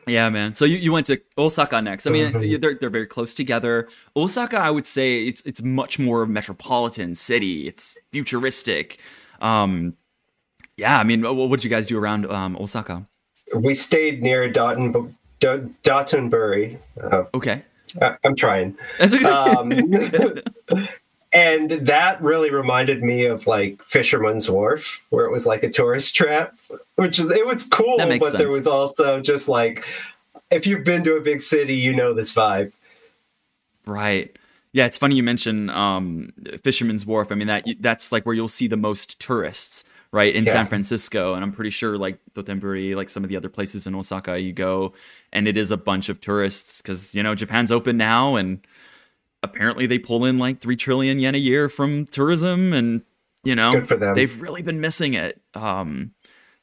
[0.06, 0.54] yeah, man.
[0.54, 2.06] So you, you went to Osaka next.
[2.06, 3.88] I mean, they're they're very close together.
[4.14, 7.66] Osaka, I would say it's it's much more of a metropolitan city.
[7.66, 9.00] It's futuristic.
[9.40, 9.96] Um,
[10.76, 13.04] yeah, I mean, what did you guys do around um, Osaka?
[13.52, 16.78] We stayed near Dotten, Do- Dotonbori.
[17.02, 17.62] Uh, Okay,
[18.02, 18.76] I- I'm trying.
[19.00, 19.24] okay.
[19.24, 19.70] Um,
[21.32, 26.16] and that really reminded me of like Fisherman's Wharf, where it was like a tourist
[26.16, 26.54] trap,
[26.96, 29.84] which is it was cool, but makes there was also just like
[30.50, 32.72] if you've been to a big city, you know this vibe.
[33.86, 34.34] Right.
[34.72, 37.32] Yeah, it's funny you mention um, Fisherman's Wharf.
[37.32, 40.52] I mean that that's like where you'll see the most tourists, right, in Yeah.
[40.52, 43.94] San Francisco, and I'm pretty sure like Dotonbori, like some of the other places in
[43.94, 44.92] Osaka, you go,
[45.32, 48.60] and it is a bunch of tourists because you know Japan's open now, and
[49.42, 53.02] apparently they pull in like three trillion yen a year from tourism, and
[53.44, 54.14] you know Good for them.
[54.14, 55.40] they've really been missing it.
[55.54, 56.12] Um,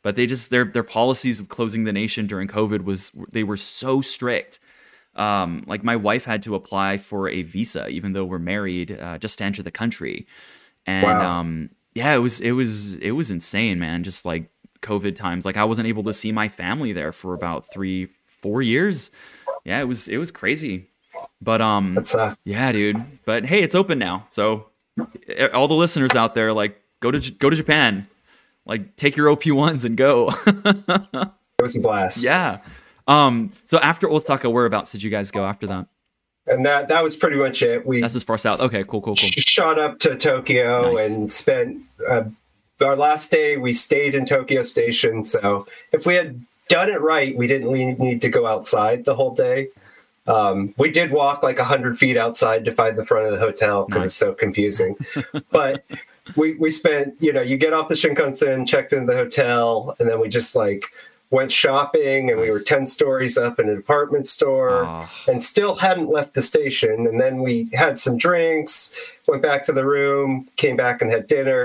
[0.01, 3.57] but they just their their policies of closing the nation during COVID was they were
[3.57, 4.59] so strict
[5.15, 9.17] um, like my wife had to apply for a visa even though we're married uh,
[9.17, 10.27] just to enter the country
[10.85, 11.39] and Wow.
[11.39, 14.49] um, yeah it was it was it was insane man just like
[14.81, 15.45] covid times.
[15.45, 18.09] Like i wasn't able to see my family there for about three
[18.41, 19.09] four years.
[19.63, 20.87] Yeah it was it was crazy.
[21.41, 21.97] But um
[22.43, 23.01] yeah dude.
[23.25, 24.27] But hey it's open now.
[24.29, 24.67] So
[25.53, 28.07] all the listeners out there like go to go to japan.
[28.65, 30.31] Like take your op1s and go.
[31.57, 32.23] It was a blast.
[32.25, 32.59] yeah.
[33.07, 35.87] Um so after osaka whereabouts did you guys go after that
[36.47, 37.85] and that that was pretty much it.
[37.85, 38.61] We That's as far south.
[38.61, 39.15] Okay, cool, cool, cool.
[39.15, 41.09] shot up to Tokyo Nice.
[41.11, 42.23] and spent uh,
[42.81, 43.57] our last day.
[43.57, 45.23] We stayed in Tokyo Station.
[45.23, 49.33] So if we had done it right, we didn't need to go outside the whole
[49.33, 49.69] day.
[50.27, 53.85] Um, we did walk like hundred feet outside to find the front of the hotel
[53.85, 54.05] because Nice.
[54.07, 54.95] it's so confusing.
[55.51, 55.85] but
[56.35, 60.09] we we spent you know you get off the Shinkansen, checked into the hotel, and
[60.09, 60.85] then we just like
[61.35, 65.11] went shopping and we were 10 stories up in a department store Ah.
[65.27, 66.95] and still hadn't left the station.
[67.07, 68.75] And then we had some drinks,
[69.27, 71.61] went back to the room, came back and had dinner.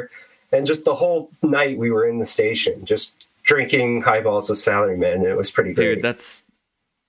[0.53, 5.15] And just the whole night we were in the station, just drinking highballs with salarymen.
[5.15, 5.95] And it was pretty great.
[5.95, 6.43] dude that's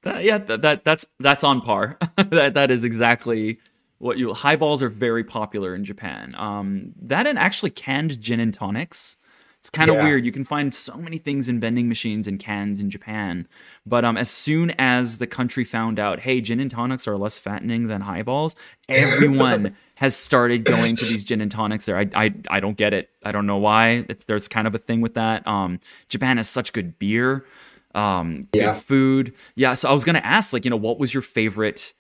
[0.04, 3.58] that, yeah that, that that's that's on par that that is exactly
[4.00, 8.52] what you highballs are very popular in japan um that and actually canned gin and
[8.54, 9.18] tonics
[9.62, 10.04] it's kind of Yeah.
[10.06, 10.26] weird.
[10.26, 13.48] You can find so many things in vending machines and cans in japan
[13.86, 17.38] but um as soon as the country found out hey gin and tonics are less
[17.38, 18.56] fattening than highballs
[18.90, 21.98] everyone has started going to these gin and tonics there.
[21.98, 23.10] I i, I don't get it.
[23.24, 24.04] I don't know why.
[24.10, 25.46] It's, there's kind of a thing with that.
[25.48, 27.46] Um japan has such good beer
[27.94, 29.34] um good food.
[29.56, 31.94] Yeah so i was gonna ask like you know what was your favorite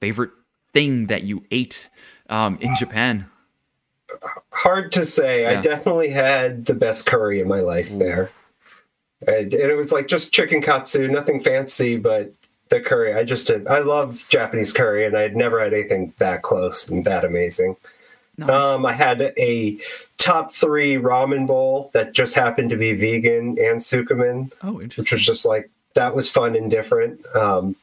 [0.00, 0.30] favorite
[0.72, 1.88] thing that you ate
[2.28, 3.26] um in japan
[4.52, 5.42] Hard to say.
[5.42, 5.50] Yeah.
[5.58, 8.30] I definitely had the best curry in my life there.
[9.26, 12.32] And, and it was like just chicken katsu, nothing fancy, but
[12.68, 13.14] the curry.
[13.14, 13.66] I just did.
[13.66, 17.76] I love Japanese curry, and I'd never had anything that close and that amazing.
[18.36, 18.50] Nice.
[18.50, 19.78] Um, I had a
[20.16, 25.02] top three ramen bowl that just happened to be vegan and tsukemen, oh interesting.
[25.02, 27.24] which was just like that was fun and different.
[27.34, 27.74] Um,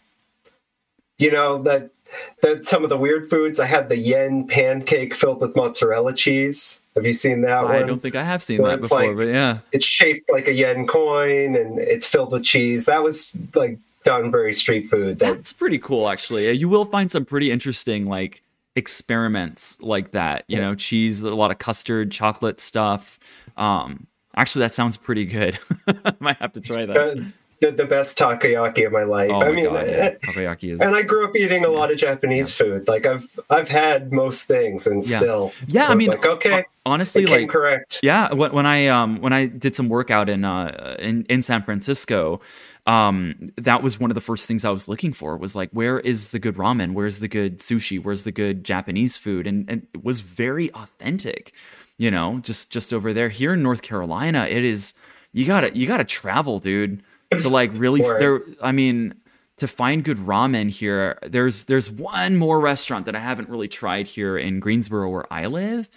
[1.18, 1.92] you know that
[2.42, 3.60] the, some of the weird foods.
[3.60, 6.82] I had the yen pancake filled with mozzarella cheese.
[6.96, 7.88] Have you seen that I one?
[7.88, 9.60] don't think I have seen Where that before, like- but yeah.
[9.72, 12.86] It's shaped like a yen coin and it's filled with cheese.
[12.86, 15.20] That was like Dunbury street food.
[15.20, 16.52] That That's pretty cool, actually.
[16.52, 18.42] You will find some pretty interesting like
[18.76, 20.46] experiments like that.
[20.48, 23.20] You know, cheese, a lot of custard, chocolate stuff.
[23.58, 25.60] Um, actually, that sounds pretty good.
[25.88, 27.26] I might have to try that.
[27.60, 29.30] The, the, best takoyaki of my life.
[29.32, 30.10] Oh I mean, god, yeah.
[30.24, 30.82] takoyaki is.
[30.82, 32.88] and I grew up eating a lot of Japanese food.
[32.88, 35.18] Like I've I've had most things, and Yeah.
[35.18, 38.00] still, Yeah, I was mean, like okay, honestly, like correct.
[38.04, 41.62] Yeah, when, when I um when I did some workout in uh in in San
[41.64, 42.42] Francisco,
[42.88, 46.00] um that was one of the first things I was looking for was like where
[46.00, 49.88] is the good ramen, where's the good sushi, where's the good Japanese food, and and
[49.94, 51.54] it was very authentic,
[51.98, 53.30] you know, just just over there.
[53.30, 54.94] Here in North Carolina, it is
[55.34, 57.02] you gotta you gotta travel, dude,
[57.40, 58.42] to like really there.
[58.62, 59.16] I mean.
[59.60, 64.06] To find good ramen here, there's there's one more restaurant that I haven't really tried
[64.06, 65.90] here in Greensboro where I live,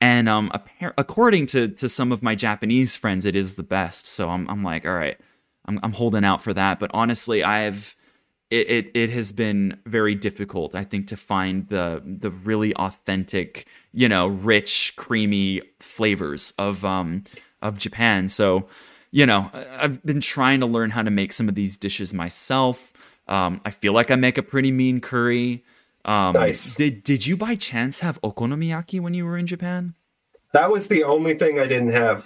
[0.00, 4.06] and um appar- according to to some of my japanese friends it is the best
[4.06, 5.18] so i'm, I'm like all right
[5.66, 7.96] I'm, I'm holding out for that but honestly i've
[8.50, 13.66] it, it it has been very difficult i think to find the the really authentic
[13.92, 17.24] you know rich creamy flavors of um
[17.62, 18.66] of japan so
[19.16, 19.50] you know
[19.82, 22.92] i've been trying to learn how to make some of these dishes myself
[23.28, 25.64] um i feel like i make a pretty mean curry
[26.06, 26.76] um, Nice.
[26.76, 29.94] Did Did you by chance have okonomiyaki when you were in Japan?
[30.52, 32.24] That was the only thing I didn't have,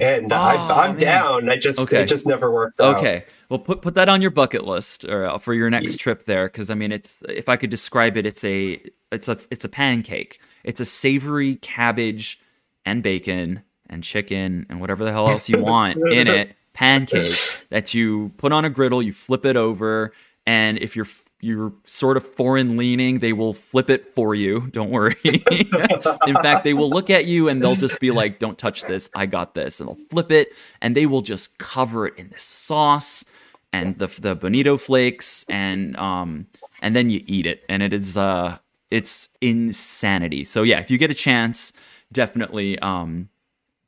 [0.00, 1.00] and Oh, I, I'm man.
[1.00, 1.48] down.
[1.48, 2.02] I just Okay.
[2.02, 2.96] it just never worked out.
[2.98, 6.24] Okay, well put put that on your bucket list or uh, for your next trip
[6.24, 9.64] there, because I mean, it's if I could describe it, it's a it's a it's
[9.64, 10.40] a pancake.
[10.64, 12.40] It's a savory cabbage
[12.84, 17.36] and bacon and chicken and whatever the hell else you want in it pancake
[17.70, 19.02] that you put on a griddle.
[19.02, 20.12] You flip it over,
[20.46, 21.06] and if you're
[21.40, 24.68] you're sort of foreign leaning, they will flip it for you.
[24.70, 25.16] Don't worry.
[25.24, 29.10] in fact, they will look at you and they'll just be like, "Don't touch this.
[29.14, 32.42] I got this." And they'll flip it, and they will just cover it in this
[32.42, 33.24] sauce
[33.72, 36.46] and the the bonito flakes, and um,
[36.80, 38.58] and then you eat it, and it is uh,
[38.90, 40.44] it's insanity.
[40.44, 41.72] So yeah, if you get a chance,
[42.12, 43.28] definitely um,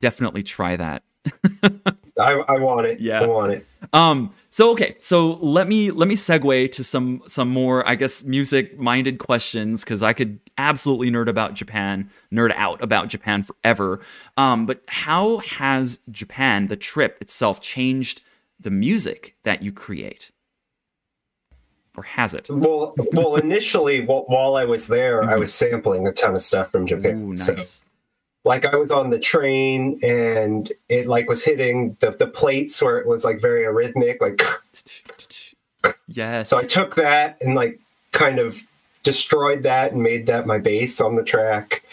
[0.05, 1.01] definitely try that.
[2.19, 2.99] I, I want it.
[2.99, 3.21] Yeah.
[3.21, 3.65] I want it.
[3.91, 8.23] Um, so okay, so let me let me segue to some some more, I guess,
[8.23, 13.99] music minded questions because I could absolutely nerd about Japan, nerd out about Japan forever.
[14.37, 18.21] Um, but how has Japan, the trip itself, changed
[18.59, 20.31] the music that you create,
[21.97, 22.47] or has it?
[22.51, 26.85] Well, well, initially, while I was there, I was sampling a ton of stuff from
[26.85, 27.15] Japan.
[27.15, 27.31] Mm-hmm.
[27.31, 27.84] Ooh, So, nice.
[28.45, 32.97] Like, I was on the train, and it like was hitting the the plates where
[32.99, 34.41] it was like very arrhythmic, like.
[36.07, 36.49] Yes.
[36.49, 37.79] So I took that and like
[38.11, 38.63] kind of
[39.03, 41.83] destroyed that and made that my bass on the track.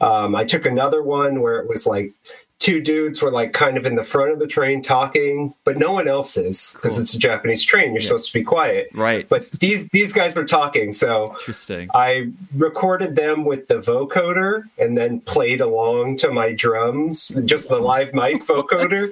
[0.00, 2.12] Um, I took another one where it was like
[2.60, 5.92] two dudes were like kind of in the front of the train talking, but no
[5.92, 7.02] one else is because Cool.
[7.02, 7.92] it's a Japanese train.
[7.92, 8.88] You're supposed to be quiet.
[8.94, 9.28] right.
[9.28, 11.88] But these these guys were talking, so Interesting.
[11.94, 17.80] I recorded them with the vocoder and then played along to my drums, just the
[17.80, 19.08] live mic vocoder.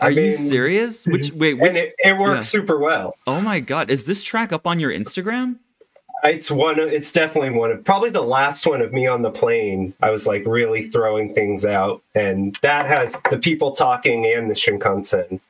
[0.00, 1.06] Are I you serious?
[1.06, 1.54] Which wait?
[1.54, 2.60] Which, And it, it works Yeah.
[2.60, 3.14] super well.
[3.26, 3.90] oh my god!
[3.90, 5.56] Is this track up on your Instagram?
[6.24, 6.78] It's one.
[6.80, 9.94] of- It's definitely one of probably the last one of me on the plane.
[10.02, 14.54] I was like really throwing things out, and that has the people talking and the
[14.54, 15.40] Shinkansen.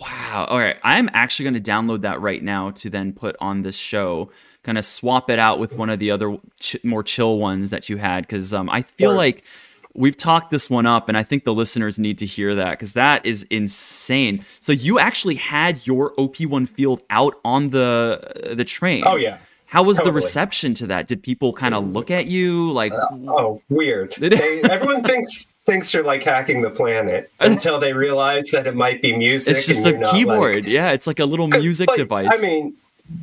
[0.00, 0.46] Wow.
[0.50, 0.76] All right.
[0.82, 4.30] I'm actually going to download that right now to then put on this show.
[4.64, 7.88] Kind of swap it out with one of the other ch- more chill ones that
[7.88, 9.16] you had because um, I feel Sure.
[9.16, 9.44] like
[9.94, 12.94] we've talked this one up, and I think the listeners need to hear that because
[12.94, 14.44] that is insane.
[14.60, 19.04] So you actually had your OP1 field out on the the train.
[19.06, 19.38] Oh yeah.
[19.74, 21.08] How was the reception to that?
[21.08, 22.92] Did people kind of look at you like?
[22.92, 24.14] Uh, oh, weird.
[24.24, 29.02] They, everyone thinks thinks you're like hacking the planet until they realize that it might
[29.02, 29.56] be music.
[29.56, 30.68] it's just a you're like- keyboard.
[30.68, 32.28] yeah, it's like a little music like, device.
[32.30, 32.74] I mean,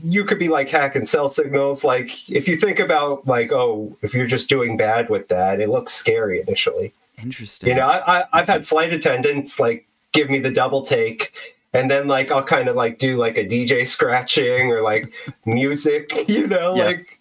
[0.03, 1.85] you could be like hacking cell signals.
[1.85, 5.69] Like if you think about like, oh, if you're just doing bad with that, it
[5.69, 6.91] looks scary initially.
[7.17, 7.69] Interesting.
[7.69, 11.31] You know, I, I, I've had flight attendants like give me the double take,
[11.73, 15.13] and then like I'll kind of like do like a DJ scratching or like
[15.45, 16.11] music.
[16.27, 16.85] You know, Yeah.
[16.85, 17.19] like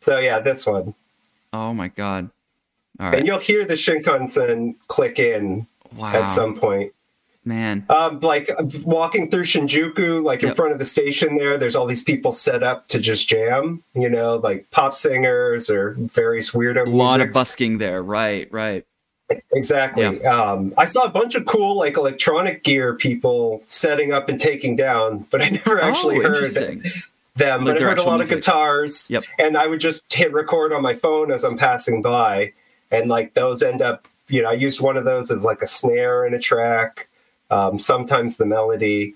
[0.00, 0.18] so.
[0.18, 0.94] Yeah, this one,
[1.52, 2.30] oh my god.
[2.98, 3.18] All right.
[3.18, 5.66] and you'll hear the Shinkansen click in
[5.96, 6.14] Wow.
[6.14, 6.92] at some point.
[7.44, 7.86] Man.
[7.88, 8.50] Um, like
[8.82, 12.64] walking through Shinjuku, like in front of the station there, there's all these people set
[12.64, 17.30] up to just jam, you know, like pop singers or various weirdo A lot of
[17.32, 18.02] busking there.
[18.02, 18.84] Right, right.
[19.52, 20.24] Exactly.
[20.24, 24.76] Um, I saw a bunch of cool like electronic gear people setting up and taking
[24.76, 26.82] down, but I never actually oh, heard them,
[27.64, 28.36] Like but I heard a lot music.
[28.36, 29.10] of guitars.
[29.10, 29.24] Yep.
[29.38, 32.52] And I would just hit record on my phone as I'm passing by,
[32.90, 34.06] and like those end up.
[34.28, 37.08] You know, I used one of those as like a snare in a track.
[37.50, 39.14] Um, sometimes the melody,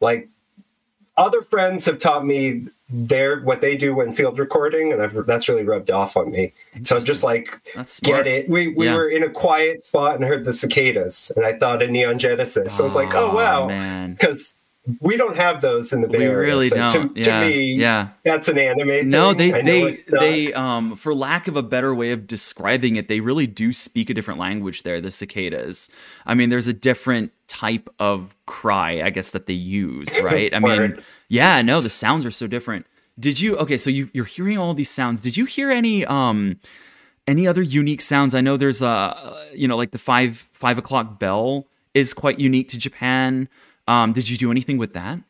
[0.00, 0.28] like
[1.16, 5.48] other friends have taught me their what they do when field recording, and I've, that's
[5.48, 6.52] really rubbed off on me.
[6.82, 7.60] So I'm just like
[8.02, 8.48] get it.
[8.48, 8.94] We we Yeah.
[8.94, 12.74] were in a quiet spot and heard the cicadas, and I thought of Neon Genesis.
[12.74, 13.66] So I was like, oh wow,
[14.08, 14.54] because
[15.00, 16.38] we don't have those in the Bay We Area.
[16.38, 17.14] really So don't.
[17.14, 17.48] To, to yeah.
[17.48, 18.08] me, yeah.
[18.24, 19.08] that's an anime.
[19.08, 19.52] No, thing.
[19.52, 23.46] they they they um for lack of a better way of describing it, they really
[23.46, 25.90] do speak a different language there, the cicadas.
[26.24, 30.54] I mean, there's a different type of cry, I guess that they use, right?
[30.54, 32.86] I mean, yeah, no, the sounds are so different.
[33.18, 35.20] Did you Okay, so you you're hearing all these sounds.
[35.20, 36.60] Did you hear any um
[37.26, 38.34] any other unique sounds?
[38.34, 42.68] I know there's a you know, like the 5 5 o'clock bell is quite unique
[42.68, 43.48] to Japan.
[43.86, 45.20] Um, did you do anything with that?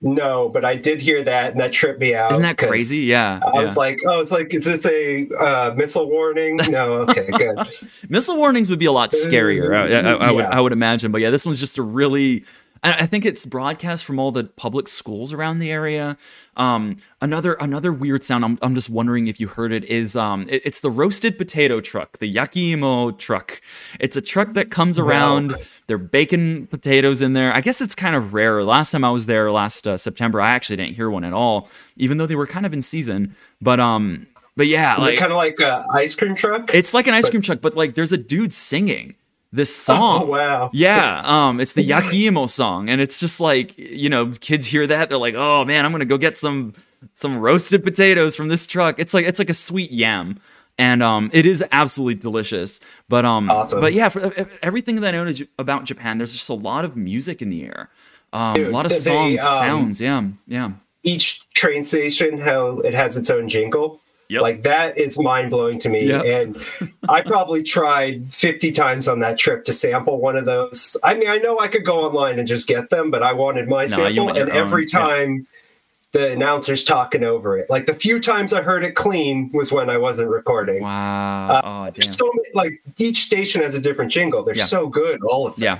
[0.00, 2.32] No, but I did hear that, and that tripped me out.
[2.32, 3.04] Isn't that crazy?
[3.04, 3.40] Yeah.
[3.42, 3.66] I yeah.
[3.66, 6.56] was like, oh, it's like, is this a uh, missile warning?
[6.68, 7.56] No, okay, good.
[8.10, 9.74] Missile warnings would be a lot scarier.
[9.74, 11.10] I, I, I would, I would imagine.
[11.10, 12.44] But yeah, this one's just a really.
[12.84, 16.16] I I think it's broadcast from all the public schools around the area.
[16.56, 18.44] Um, another another weird sound.
[18.44, 19.82] I'm, I'm just wondering if you heard it.
[19.84, 23.60] Is um, it- it's the roasted potato truck, the yakiimo truck.
[23.98, 25.56] It's a truck that comes around.
[25.86, 27.52] They're baking potatoes in there.
[27.52, 28.62] I guess it's kind of rare.
[28.62, 31.68] Last time I was there last uh, September, I actually didn't hear one at all,
[31.96, 33.34] even though they were kind of in season.
[33.60, 34.26] But um,
[34.56, 36.72] but yeah, Is like it kind of like a ice cream truck?
[36.72, 39.16] it's like an ice cream truck, but like there's a dude singing
[39.54, 40.22] this song.
[40.22, 40.70] oh wow.
[40.72, 45.08] Yeah, um, it's the Yakiimo song, and it's just like you know, kids hear that
[45.08, 46.74] they're like, "Oh man, I'm gonna go get some
[47.12, 50.40] some roasted potatoes from this truck." It's like it's like a sweet yam,
[50.78, 52.80] and um, it is absolutely delicious.
[53.08, 53.80] But um, Awesome.
[53.80, 54.32] but yeah, for
[54.62, 57.90] everything that I know about Japan, there's just a lot of music in the air,
[58.32, 60.00] um, a lot of they, songs, um, sounds.
[60.00, 60.72] Yeah, yeah.
[61.02, 64.00] Each train station, how it has its own jingle.
[64.28, 64.42] Yep.
[64.42, 66.06] Like that is mind blowing to me.
[66.06, 66.24] Yep.
[66.24, 70.96] And I probably tried 50 times on that trip to sample one of those.
[71.04, 73.68] I mean, I know I could go online and just get them, but I wanted
[73.68, 74.24] my you sample.
[74.26, 74.98] want And every own, yeah.
[74.98, 75.46] time
[76.12, 79.90] the announcer's talking over it, like the few times I heard it clean was when
[79.90, 80.82] I wasn't recording.
[80.82, 81.48] Wow.
[81.50, 82.02] Uh, oh damn.
[82.12, 84.42] So many, like each station has a different jingle.
[84.42, 84.64] They're Yeah.
[84.64, 85.64] so good, all of them.
[85.64, 85.78] Yeah.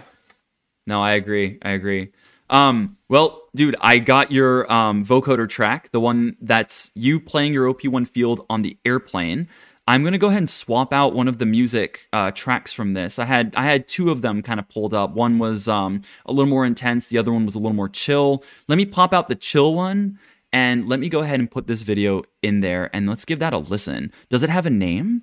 [0.87, 1.59] No, I agree.
[1.63, 2.09] I agree.
[2.51, 7.73] Um, well, dude, I got your um, vocoder track, the one that's you playing your
[7.73, 9.49] OP1 field on the airplane.
[9.87, 13.19] I'm gonna go ahead and swap out one of the music uh, tracks from this.
[13.19, 15.11] I had I had two of them kind of pulled up.
[15.15, 17.07] One was um, a little more intense.
[17.07, 18.43] The other one was a little more chill.
[18.67, 20.19] Let me pop out the chill one,
[20.55, 23.53] and let me go ahead and put this video in there, and let's give that
[23.53, 24.11] a listen.
[24.31, 25.23] Does it have a name?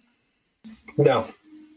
[0.95, 1.25] No,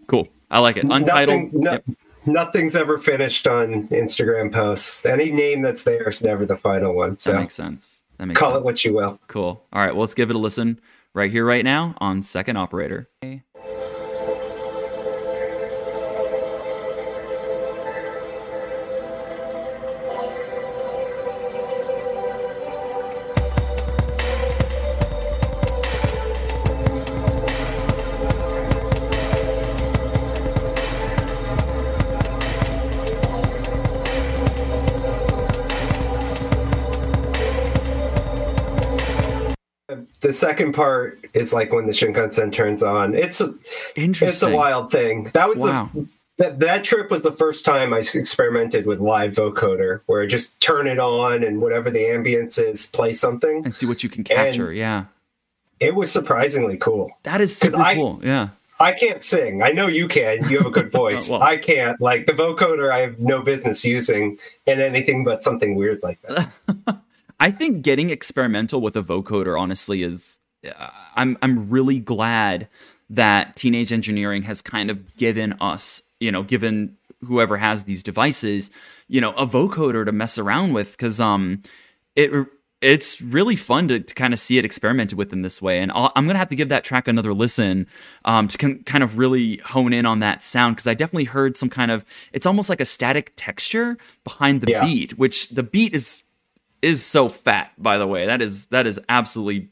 [0.07, 0.29] Cool.
[0.51, 0.85] I like it.
[0.85, 1.53] Untitled.
[1.53, 1.85] Nothing, no, Yep.
[2.27, 5.05] Nothing's ever finished on Instagram posts.
[5.05, 7.11] Any name that's there is never the final one.
[7.11, 8.03] That So makes sense.
[8.19, 8.59] That makes call sense.
[8.61, 9.21] it what you will.
[9.29, 9.63] Cool.
[9.73, 10.81] All right, well, let's give it a listen
[11.13, 13.09] right here, right now on Second Operator.
[40.25, 43.15] The second part is like when the Shinkansen turns on.
[43.15, 43.53] It's a
[43.95, 44.29] Interesting.
[44.29, 45.25] it's a wild thing.
[45.35, 45.91] That was Wow.
[45.93, 46.07] the
[46.39, 50.59] that that trip was the first time I experimented with live vocoder, where I just
[50.61, 53.65] turn it on and whatever the ambience is, play something.
[53.67, 54.73] And see what you can capture.
[54.73, 55.05] yeah.
[55.79, 57.11] It was surprisingly cool.
[57.25, 58.21] That is super I- cool.
[58.25, 58.49] Yeah.
[58.81, 59.63] I can't sing.
[59.63, 60.49] I know you can.
[60.49, 61.29] You have a good voice.
[61.31, 61.43] Well.
[61.43, 62.01] I can't.
[62.01, 66.49] Like the vocoder, I have no business using in anything but something weird like that.
[67.41, 72.69] I think getting experimental with a vocoder honestly is uh, I'm I'm really glad
[73.11, 78.71] that teenage engineering has kind of given us, you know, given whoever has these devices,
[79.09, 81.63] you know, a vocoder to mess around with cuz um
[82.17, 82.31] it
[82.81, 85.91] it's really fun to, to kind of see it experimented with in this way and
[85.93, 87.87] I'll, i'm going to have to give that track another listen
[88.27, 91.57] um, to con- kind of really hone in on that sound because i definitely heard
[91.57, 92.05] some kind of
[92.35, 94.85] it's almost like a static texture behind the Yeah.
[94.85, 96.24] beat which the beat is
[96.85, 99.69] is so fat by the way that is that is absolutely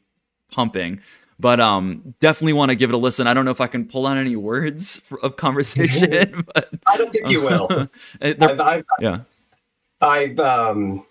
[0.51, 1.01] pumping
[1.39, 3.85] but um definitely want to give it a listen i don't know if i can
[3.87, 7.69] pull out any words for, of conversation but I don't think you will.
[8.21, 9.21] I've, I've, yeah
[10.01, 11.07] I've um,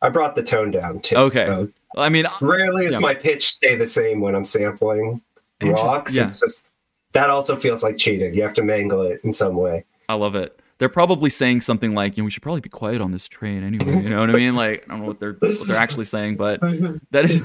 [0.00, 1.16] I brought the tone down too.
[1.16, 3.00] okay So i mean rarely does Yeah.
[3.00, 5.20] my pitch stay the same when I'm sampling
[5.62, 6.16] rocks.
[6.16, 6.28] yeah.
[6.28, 6.70] It's just
[7.12, 8.34] that also feels like cheating.
[8.34, 9.84] You have to mangle it in some way.
[10.10, 13.00] I love it they're probably saying something like, you know, we should probably be quiet
[13.00, 14.02] on this train anyway.
[14.02, 14.54] You know what I mean?
[14.54, 17.38] Like, I don't know what they're what they're actually saying, but that is.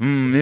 [0.00, 0.32] mm,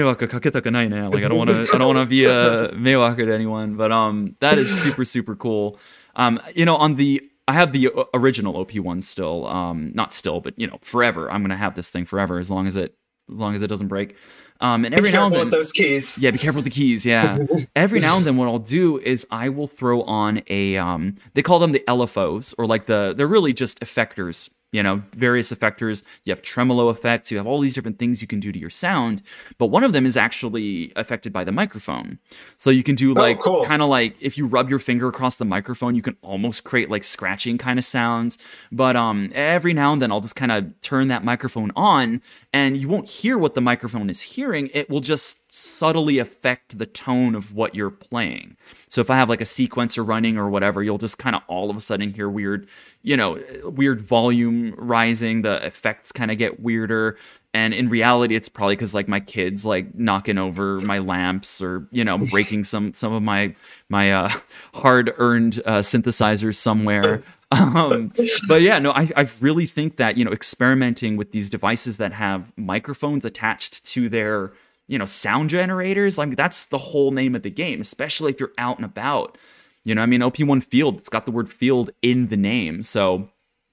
[1.09, 3.77] like I don't want to I don't want to be uh, a meiwaku to anyone,
[3.77, 5.79] but um, that is super super cool.
[6.17, 9.47] Um, you know, on the I have the original OP one still.
[9.47, 11.31] Um, not still, but you know, forever.
[11.31, 12.97] I'm gonna have this thing forever as long as it
[13.31, 14.17] as long as it doesn't break.
[14.63, 16.23] Um, and every be now and then, with those keys.
[16.23, 17.05] yeah, be careful with the keys.
[17.05, 17.39] Yeah.
[17.77, 20.77] Every now and then, what I'll do is I will throw on a.
[20.77, 23.13] Um, they call them the LFOs, or like the.
[23.15, 24.51] They're really just effectors.
[24.73, 26.03] You know, various effectors.
[26.25, 27.31] You have tremolo effects.
[27.31, 29.23] You have all these different things you can do to your sound.
[29.59, 32.19] But one of them is actually affected by the microphone.
[32.57, 33.63] So you can do like cool.
[33.65, 36.91] kind of like if you rub your finger across the microphone, you can almost create
[36.91, 38.39] like scratching kind of sounds.
[38.71, 42.77] But um, every now and then, I'll just kind of turn that microphone on, and
[42.77, 44.71] you won't hear what the microphone is hearing.
[44.73, 48.57] It will just subtly affect the tone of what you're playing.
[48.89, 51.71] So if I have like a sequencer running or whatever, you'll just kind of all
[51.71, 52.69] of a sudden hear weird,
[53.03, 55.43] you know, weird volume rising.
[55.43, 57.17] The effects kind of get weirder.
[57.55, 61.87] And in reality, it's probably because like my kids like knocking over my lamps or
[61.91, 63.55] you know breaking some some of my
[63.89, 64.31] my uh,
[64.75, 67.23] hard earned uh, synthesizers somewhere.
[67.53, 68.15] Um,
[68.49, 72.15] but yeah, no, I, I really think that you know experimenting with these devices that
[72.15, 74.55] have microphones attached to their
[74.89, 78.53] you know sound generators like that's the whole name of the game especially if you're
[78.59, 79.39] out and about
[79.85, 83.29] you know i mean op1 field it's got the word field in the name so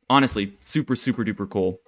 [0.10, 1.80] honestly super super duper cool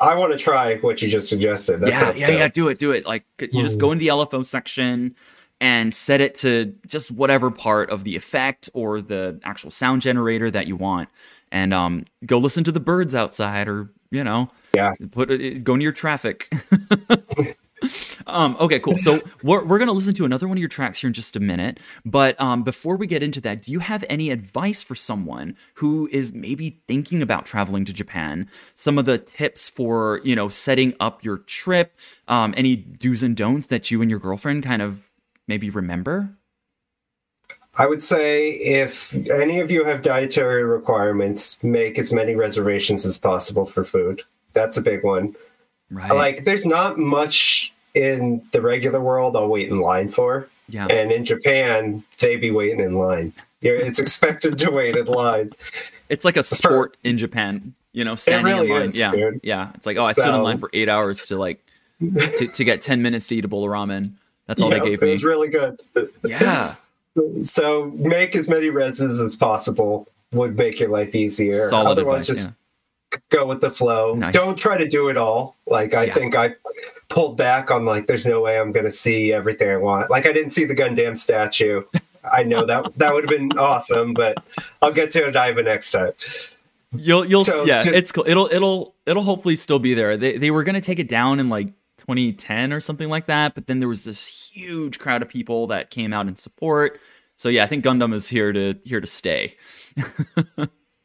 [0.00, 1.78] I want to try what you just suggested.
[1.80, 2.38] That yeah sounds yeah dope.
[2.40, 5.14] yeah do it do it like you just go in the lfo section
[5.60, 10.50] and set it to just whatever part of the effect or the actual sound generator
[10.50, 11.08] that you want
[11.52, 14.94] and um go listen to the birds outside or you know Yeah.
[15.12, 16.52] put it go near traffic
[18.26, 21.08] um okay cool so we're, we're gonna listen to another one of your tracks here
[21.08, 24.30] in just a minute but um before we get into that do you have any
[24.30, 29.68] advice for someone who is maybe thinking about traveling to japan some of the tips
[29.68, 31.96] for you know setting up your trip
[32.28, 35.10] um any do's and don'ts that you and your girlfriend kind of
[35.48, 36.36] maybe remember
[37.76, 43.18] I would say if any of you have dietary requirements, make as many reservations as
[43.18, 44.22] possible for food.
[44.52, 45.34] That's a big one.
[45.90, 50.48] right Like, there's not much in the regular world I'll wait in line for.
[50.68, 53.32] yeah And in Japan, they be waiting in line.
[53.62, 55.50] It's expected to wait in line.
[56.08, 58.86] It's like a sport in Japan, you know, standing really in line.
[58.86, 59.40] is, yeah, dude.
[59.42, 59.70] yeah.
[59.74, 61.64] It's like, oh, I stood in line for eight hours to like
[62.00, 64.12] to, to get ten minutes to eat a bowl of ramen.
[64.46, 65.08] That's all Yeah, they gave me.
[65.08, 65.78] it was really good.
[66.24, 66.74] yeah,
[67.44, 71.70] So make as many reses as possible would make your life easier.
[71.70, 72.44] solid Otherwise, advice.
[72.44, 72.50] just
[73.30, 74.14] go with the flow.
[74.14, 74.34] Nice.
[74.34, 75.56] Don't try to do it all.
[75.66, 76.14] Like I Yeah.
[76.14, 76.54] think I
[77.08, 80.10] pulled back on like there's no way I'm gonna see everything I want.
[80.10, 81.82] Like I didn't see the Gundam statue.
[82.30, 84.36] I know that that would have been awesome, but
[84.82, 86.12] I'll get to Odaiba next time.
[86.96, 87.82] You'll you'll So yeah.
[87.82, 88.24] just- it's cool.
[88.26, 90.16] It'll it'll it'll hopefully still be there.
[90.16, 93.66] They they were gonna take it down in like 2010 or something like that, but
[93.66, 97.00] then there was this huge crowd of people that came out in support.
[97.36, 99.56] So yeah, I think Gundam is here to here to stay.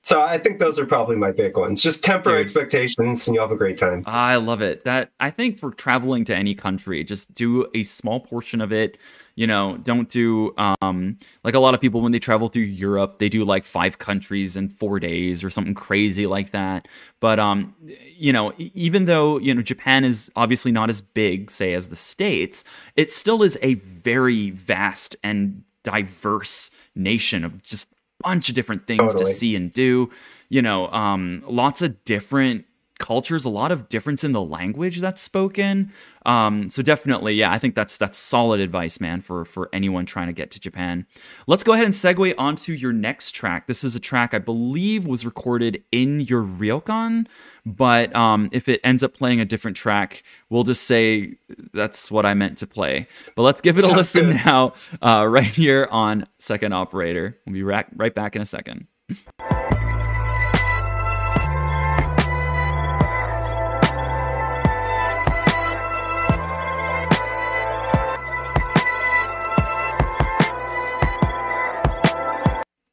[0.10, 1.84] So I think those are probably my big ones.
[1.84, 2.39] Just temper Dude.
[2.39, 4.01] expectations and you'll have a great time.
[4.07, 4.84] I love it.
[4.84, 8.97] That I think for traveling to any country, just do a small portion of it.
[9.36, 13.20] You know, don't do um like a lot of people when they travel through Europe,
[13.20, 16.88] they do like five countries in 4 days or something crazy like that.
[17.20, 17.76] But um
[18.18, 21.95] you know, even though, you know, Japan is obviously not as big say as the
[21.95, 22.64] states,
[22.95, 27.93] it still is a very vast and diverse nation of just
[28.24, 29.26] bunch of different things Totally.
[29.26, 30.10] to see and do.
[30.50, 32.66] You know, um, lots of different
[33.00, 35.91] cultures, a lot of difference in the language that's spoken.
[36.26, 40.28] Um, so definitely, yeah, I think that's that's solid advice, man, for for anyone trying
[40.28, 41.08] to get to Japan.
[41.47, 43.66] Let's go ahead and segue onto your next track.
[43.68, 47.26] This is a track I believe was recorded in your ryokan,
[47.66, 51.38] but um, if it ends up playing a different track, we'll just say
[51.74, 53.08] that's what I meant to play.
[53.36, 54.45] But let's give it a listen good.
[54.45, 57.38] now, uh, right here on Second Operator.
[57.45, 58.88] We'll be right, right back in a second.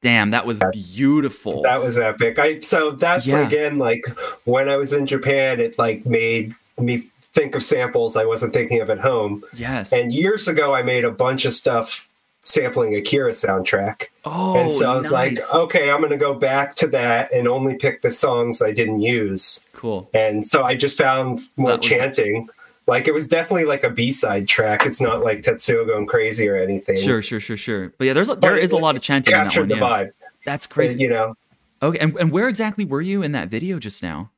[0.07, 1.63] Damn, that was beautiful.
[1.63, 2.39] That was epic.
[2.39, 3.47] I so that's Yeah.
[3.47, 4.05] again like
[4.45, 8.81] when I was in Japan, it like made me think of samples I wasn't thinking
[8.81, 9.43] of at home.
[9.55, 9.93] yes.
[9.93, 12.09] And years ago, I made a bunch of stuff
[12.43, 14.05] sampling Akira soundtrack.
[14.25, 17.49] oh, and so I was like, okay, I'm going to go back to that and
[17.49, 19.65] only pick the songs I didn't use.
[19.73, 20.09] cool.
[20.15, 22.43] And so I just found more chanting.
[22.47, 22.56] Like
[22.89, 24.87] it was definitely like a B side track.
[24.87, 26.97] It's not like Tetsuo going crazy or anything.
[26.97, 27.93] Sure, sure, sure, sure.
[27.99, 29.69] But yeah, there's a, there But is a lot of chanting in that Captured one.
[29.71, 29.81] the Yeah.
[29.83, 30.11] vibe.
[30.45, 30.99] That's crazy.
[31.01, 31.35] You know,
[31.83, 34.31] Okay, and, and where exactly were you in that video just now?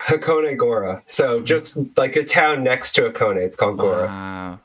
[0.00, 1.02] Hakone Gora.
[1.06, 3.38] So just like a town next to Hakone.
[3.38, 4.06] It's called Gora.
[4.06, 4.60] Wow.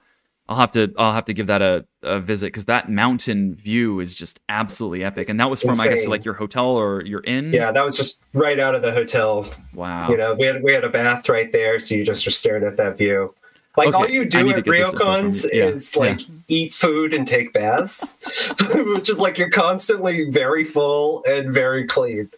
[0.51, 4.01] I'll have to I'll have to give that a, a visit because that mountain view
[4.01, 5.29] is just absolutely epic.
[5.29, 7.51] And that was from I guess like your hotel or your inn.
[7.53, 9.45] Yeah, that was just right out of the hotel.
[9.73, 10.09] Wow.
[10.09, 12.65] You know, we had we had a bath right there, so you just were staring
[12.65, 13.33] at that view.
[13.77, 15.59] Like Okay, all you do at get this info from Ryokans you.
[15.59, 18.17] Yeah, is like eat food and take baths,
[18.75, 22.29] which is like you're constantly very full and very clean.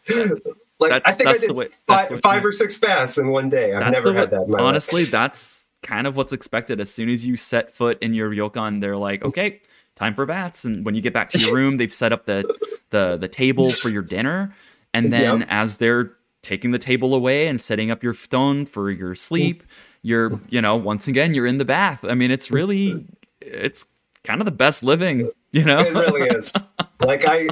[0.80, 3.74] Like I think that's I did way- five, five or six baths in one day.
[3.74, 4.44] I've That's never had way- that.
[4.44, 4.68] In my life.
[4.68, 6.80] honestly, that's kind of what's expected.
[6.80, 9.60] As soon as you set foot in your ryokan, they're like, okay,
[9.96, 10.66] time for bats.
[10.66, 12.44] And when you get back to your room, they've set up the
[12.90, 14.54] the the table for your dinner.
[14.94, 15.48] And then Yep.
[15.52, 16.12] as they're
[16.42, 19.64] taking the table away and setting up your futon for your sleep,
[20.02, 22.04] you're you know once again you're in the bath.
[22.04, 23.06] I mean, it's really
[23.42, 23.86] it's
[24.24, 25.80] kind of the best living, you know.
[25.80, 26.54] it really is.
[27.02, 27.48] Like I,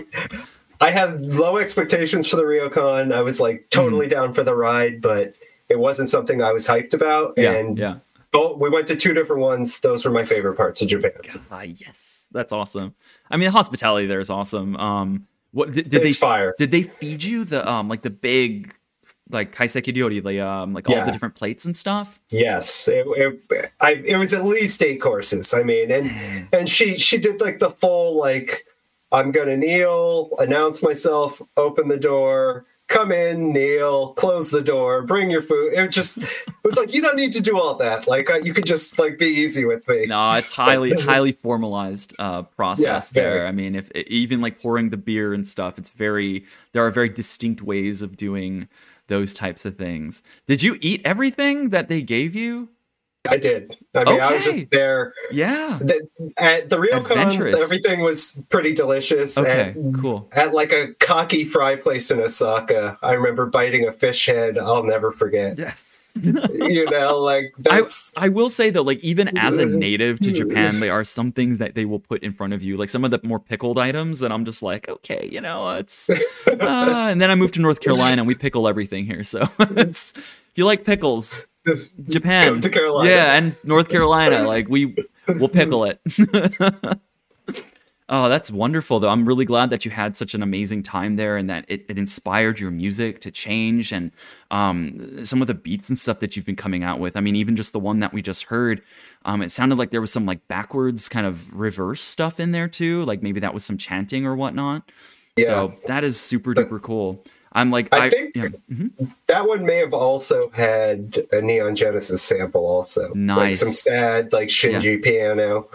[0.80, 3.14] I had low expectations for the Ryokan.
[3.14, 4.12] I was like totally Hmm.
[4.12, 5.34] down for the ride, but
[5.70, 7.34] it wasn't something I was hyped about.
[7.38, 7.96] yeah, and yeah.
[8.32, 9.80] Both, we went to two different ones.
[9.82, 11.12] Those were my favorite parts of Japan.
[11.52, 12.96] Ah, yes, that's awesome.
[13.30, 14.76] I mean, the hospitality there is awesome.
[14.78, 16.56] Um, what did, did they fire.
[16.58, 18.74] Did they feed you the um like the big
[19.30, 21.06] like kaiseki ryori, the um like all Yeah.
[21.06, 22.20] the different plates and stuff?
[22.30, 25.54] Yes, it, it, I, it was at least eight courses.
[25.54, 28.66] I mean, and and she she did like the full like
[29.12, 35.32] I'm gonna kneel, announce myself, open the door, come in, kneel, close the door, bring
[35.32, 35.74] your food.
[35.74, 36.30] It just it
[36.64, 38.08] was like you don't need to do all that.
[38.08, 40.06] Like uh, you could just like be easy with me.
[40.06, 43.48] No, it's highly highly formalized uh process Yeah, there.
[43.48, 47.10] I mean, if even like pouring the beer and stuff, it's very there are very
[47.10, 48.68] distinct ways of doing
[49.08, 50.22] those types of things.
[50.46, 52.70] Did you eat everything that they gave you?
[53.30, 53.78] I did.
[53.94, 55.14] I mean, I was just there.
[55.32, 55.78] Yeah.
[55.80, 56.08] The,
[56.38, 57.62] at the Ryokan, Adventurous.
[57.62, 59.38] everything was pretty delicious.
[59.38, 60.28] Okay, At, cool.
[60.32, 64.58] at like a cocky fry place in Osaka, I remember biting a fish head.
[64.58, 65.60] I'll never forget.
[65.60, 66.20] Yes.
[66.22, 67.84] you know, like I,
[68.18, 71.60] I will say though, like even as a native to Japan, there are some things
[71.60, 74.20] that they will put in front of you, like some of the more pickled items
[74.20, 76.10] that I'm just like, okay, you know, it's.
[76.62, 79.24] Uh, and then I moved to North Carolina, and we pickle everything here.
[79.24, 81.46] So it's, if you like pickles,
[82.04, 83.10] Japan, to Carolina.
[83.10, 84.96] yeah, and North Carolina, like we
[85.28, 86.00] will pickle it.
[88.14, 89.08] Oh, that's wonderful, though.
[89.08, 91.98] I'm really glad that you had such an amazing time there and that it, it
[91.98, 94.12] inspired your music to change and
[94.52, 97.16] um, some of the beats and stuff that you've been coming out with.
[97.16, 98.82] I mean, even just the one that we just heard,
[99.24, 102.68] um, it sounded like there was some like backwards kind of reverse stuff in there
[102.68, 103.06] too.
[103.06, 104.92] Like maybe that was some chanting or whatnot.
[105.38, 105.46] yeah.
[105.46, 107.24] So that is super duper cool.
[107.54, 108.92] I'm like, I think- yeah, mhm.
[109.28, 113.60] that one may have also had a Neon Genesis sample, also like Nice.
[113.60, 115.68] some sad like Shinji piano,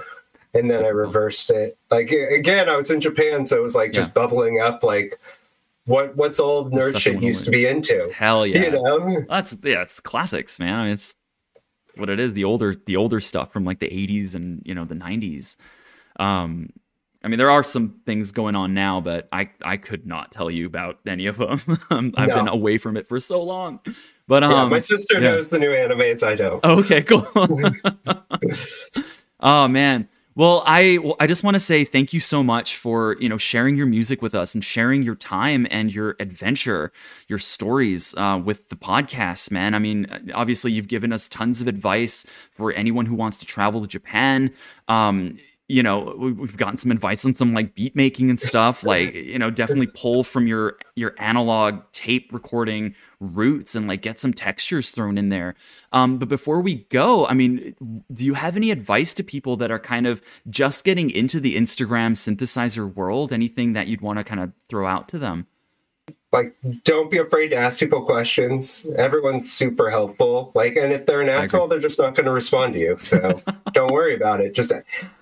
[0.54, 1.76] and then I reversed it.
[1.90, 4.12] Like again, I was in Japan, so it was like just Yeah.
[4.12, 5.18] bubbling up, like
[5.84, 8.10] what what's old nerd Stuff shit used to be into.
[8.14, 8.62] hell yeah.
[8.64, 10.74] You know, That's yeah, it's classics, man.
[10.74, 11.14] I mean, it's
[11.96, 12.32] what it is.
[12.32, 15.56] The older the older stuff from like the '80s and you know the '90s.
[16.18, 16.70] Um,
[17.26, 20.48] I mean, there are some things going on now, but I I could not tell
[20.48, 21.60] you about any of them.
[21.90, 23.80] Um, I've been away from it for so long.
[24.26, 25.30] But um, yeah, my sister yeah.
[25.30, 26.22] knows the new animes.
[26.22, 26.64] I don't.
[26.64, 27.26] Okay, cool.
[29.40, 30.08] oh man.
[30.36, 33.38] Well, I well, I just want to say thank you so much for you know
[33.38, 36.92] sharing your music with us and sharing your time and your adventure,
[37.26, 39.74] your stories uh, with the podcast, man.
[39.74, 43.80] I mean, obviously you've given us tons of advice for anyone who wants to travel
[43.80, 44.52] to Japan.
[44.88, 45.38] Um,
[45.68, 48.84] you know, we- we've gotten some advice on some like beat making and stuff.
[48.84, 54.20] Like, you know, definitely pull from your your analog tape recording roots and like get
[54.20, 55.54] some textures thrown in there.
[55.92, 57.74] Um, but before we go, I mean,
[58.12, 61.56] do you have any advice to people that are kind of just getting into the
[61.56, 63.32] Instagram synthesizer world?
[63.32, 65.46] Anything that you'd want to kind of throw out to them?
[66.32, 66.54] Like
[66.84, 68.86] don't be afraid to ask people questions.
[68.96, 70.50] Everyone's super helpful.
[70.54, 72.96] Like and if they're an asshole they're just not going to respond to you.
[72.98, 74.54] So don't worry about it.
[74.54, 74.72] Just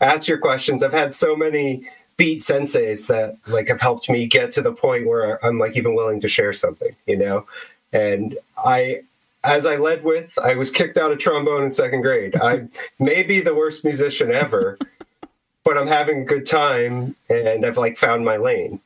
[0.00, 0.82] ask your questions.
[0.82, 5.06] I've had so many beat senseis that like have helped me get to the point
[5.06, 7.44] where i'm like even willing to share something you know?
[7.92, 9.02] And i
[9.42, 12.36] as i led with i was kicked out of trombone in second grade.
[12.36, 14.78] I may be the worst musician ever
[15.64, 18.80] but i'm having a good time and i've like found my lane.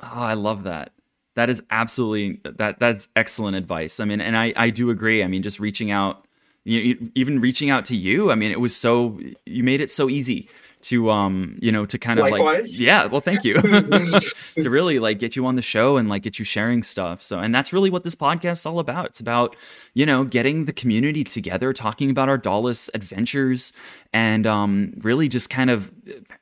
[0.00, 0.92] Oh, I love that.
[1.40, 2.78] That is absolutely that.
[2.80, 3.98] That's excellent advice.
[3.98, 5.24] I mean, and I I do agree.
[5.24, 6.26] I mean, just reaching out,
[6.64, 8.30] you, even reaching out to you.
[8.30, 10.50] I mean, it was so you made it so easy
[10.82, 12.78] to um you know to kind of Likewise.
[12.78, 13.60] like yeah well thank you.
[14.56, 17.22] To really like get you on the show and like get you sharing stuff.
[17.22, 19.06] So and that's really what this podcast is all about.
[19.06, 19.56] It's about
[19.94, 23.72] you know getting the community together talking about our DAWless adventures
[24.12, 25.92] and um really just kind of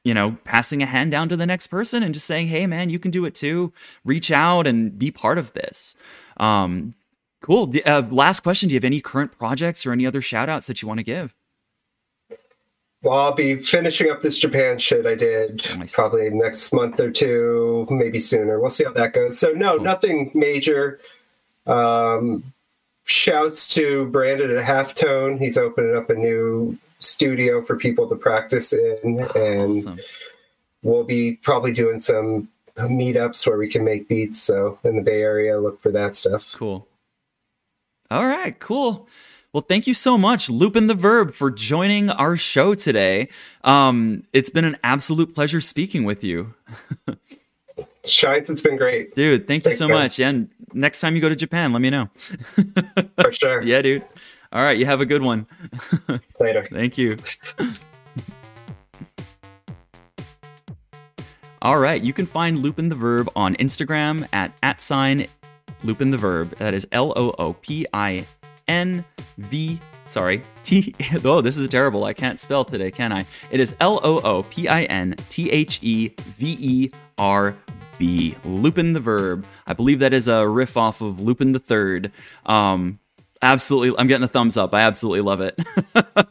[0.04, 2.90] you know passing a hand down to the next person and just saying hey man
[2.90, 3.72] you can do it too.
[4.04, 5.94] Reach out and be part of this.
[6.38, 6.94] Um
[7.42, 7.72] cool.
[7.86, 8.68] Uh, last question.
[8.68, 11.04] Do you have any current projects or any other shout outs that you want to
[11.04, 11.34] give
[13.02, 15.94] well, I'll be finishing up this Japan shit I did nice.
[15.94, 18.58] probably next month or two, maybe sooner.
[18.58, 19.38] We'll see how that goes.
[19.38, 19.84] So, no, cool.
[19.84, 20.98] nothing major.
[21.66, 22.42] Um,
[23.04, 25.38] shouts to Brandon at Halftone.
[25.38, 29.20] He's opening up a new studio for people to practice in.
[29.36, 30.00] And awesome.
[30.82, 34.40] we'll be probably doing some meetups where we can make beats.
[34.40, 36.52] So, in the Bay Area, look for that stuff.
[36.56, 36.84] Cool.
[38.10, 39.06] All right, cool.
[39.54, 43.28] Well, thank you so much, Loopintheverb, for joining our show today.
[43.64, 46.52] Um, it's been an absolute pleasure speaking with you.
[48.04, 49.14] Shines, it's been great.
[49.14, 49.96] Dude, thank you so man.
[49.96, 50.20] much.
[50.20, 52.10] And next time you go to Japan, let me know.
[53.22, 53.62] For sure.
[53.62, 54.04] yeah, dude.
[54.52, 55.46] All right, you have a good one.
[56.40, 56.64] Later.
[56.66, 57.16] Thank you.
[61.62, 65.26] All right, you can find Loopintheverb on Instagram at at sign
[65.82, 66.56] Loopintheverb.
[66.56, 68.26] That is L O O P I
[68.68, 69.04] N
[69.38, 70.94] V, sorry, T,
[71.24, 72.04] oh, this is terrible.
[72.04, 73.24] I can't spell today, can I?
[73.50, 77.56] It is L O O P I N T H E V E R
[77.98, 78.36] B.
[78.44, 79.46] Loopintheverb.
[79.66, 82.12] I believe that is a riff off of Lupin the Third.
[82.46, 82.98] Um,
[83.42, 84.72] absolutely, I'm getting a thumbs up.
[84.74, 85.58] I absolutely love it.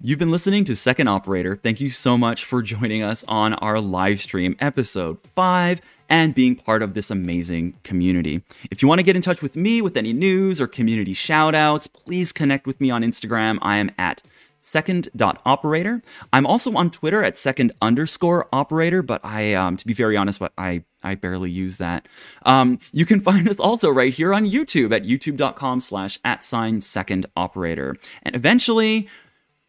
[0.00, 1.56] You've been listening to Second Operator.
[1.56, 6.56] Thank you so much for joining us on our live stream, episode five and being
[6.56, 8.42] part of this amazing community.
[8.70, 11.92] If you want to get in touch with me with any news or community shoutouts,
[11.92, 13.58] please connect with me on Instagram.
[13.62, 14.22] I am at
[14.64, 16.02] second.operator.
[16.32, 20.40] I'm also on Twitter at second underscore operator, but I, um, to be very honest,
[20.40, 22.08] but I, I barely use that.
[22.46, 26.80] Um, you can find us also right here on YouTube at youtube.com slash at sign
[26.80, 27.96] second operator.
[28.22, 29.06] And eventually,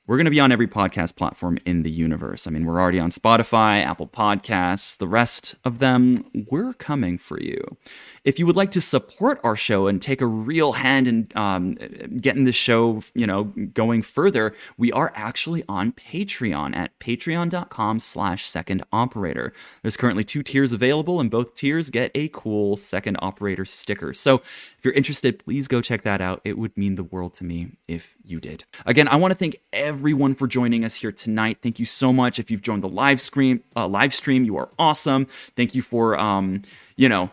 [0.07, 2.45] we're going to be on every podcast platform in the universe.
[2.45, 6.15] I mean, we're already on Spotify, Apple Podcasts, the rest of them,
[6.51, 7.77] we're coming for you.
[8.23, 11.75] If you would like to support our show and take a real hand in um,
[12.19, 18.47] getting the show, you know, going further, we are actually on Patreon at patreon.com slash
[18.47, 19.53] second operator.
[19.81, 24.13] There's currently two tiers available, and both tiers get a cool second operator sticker.
[24.13, 26.41] So if you're interested, please go check that out.
[26.43, 28.65] It would mean the world to me if you did.
[28.85, 29.94] Again, I want to thank everyone
[30.35, 31.59] for joining us here tonight.
[31.61, 32.39] Thank you so much.
[32.39, 35.25] If you've joined the live stream, uh, live stream, you are awesome.
[35.25, 36.63] Thank you for, um,
[36.95, 37.29] you know,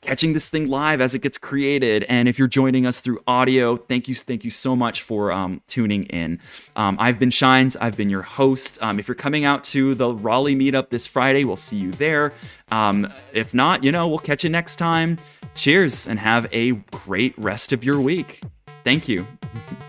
[0.00, 2.04] catching this thing live as it gets created.
[2.08, 5.60] And if you're joining us through audio, thank you, thank you so much for um,
[5.66, 6.40] tuning in.
[6.76, 7.76] Um, I've been Shines.
[7.76, 8.82] I've been your host.
[8.82, 12.32] Um, if you're coming out to the Raleigh meetup this Friday, we'll see you there.
[12.70, 15.18] Um, if not, you know, we'll catch you next time.
[15.54, 18.42] Cheers and have a great rest of your week.
[18.84, 19.26] Thank you.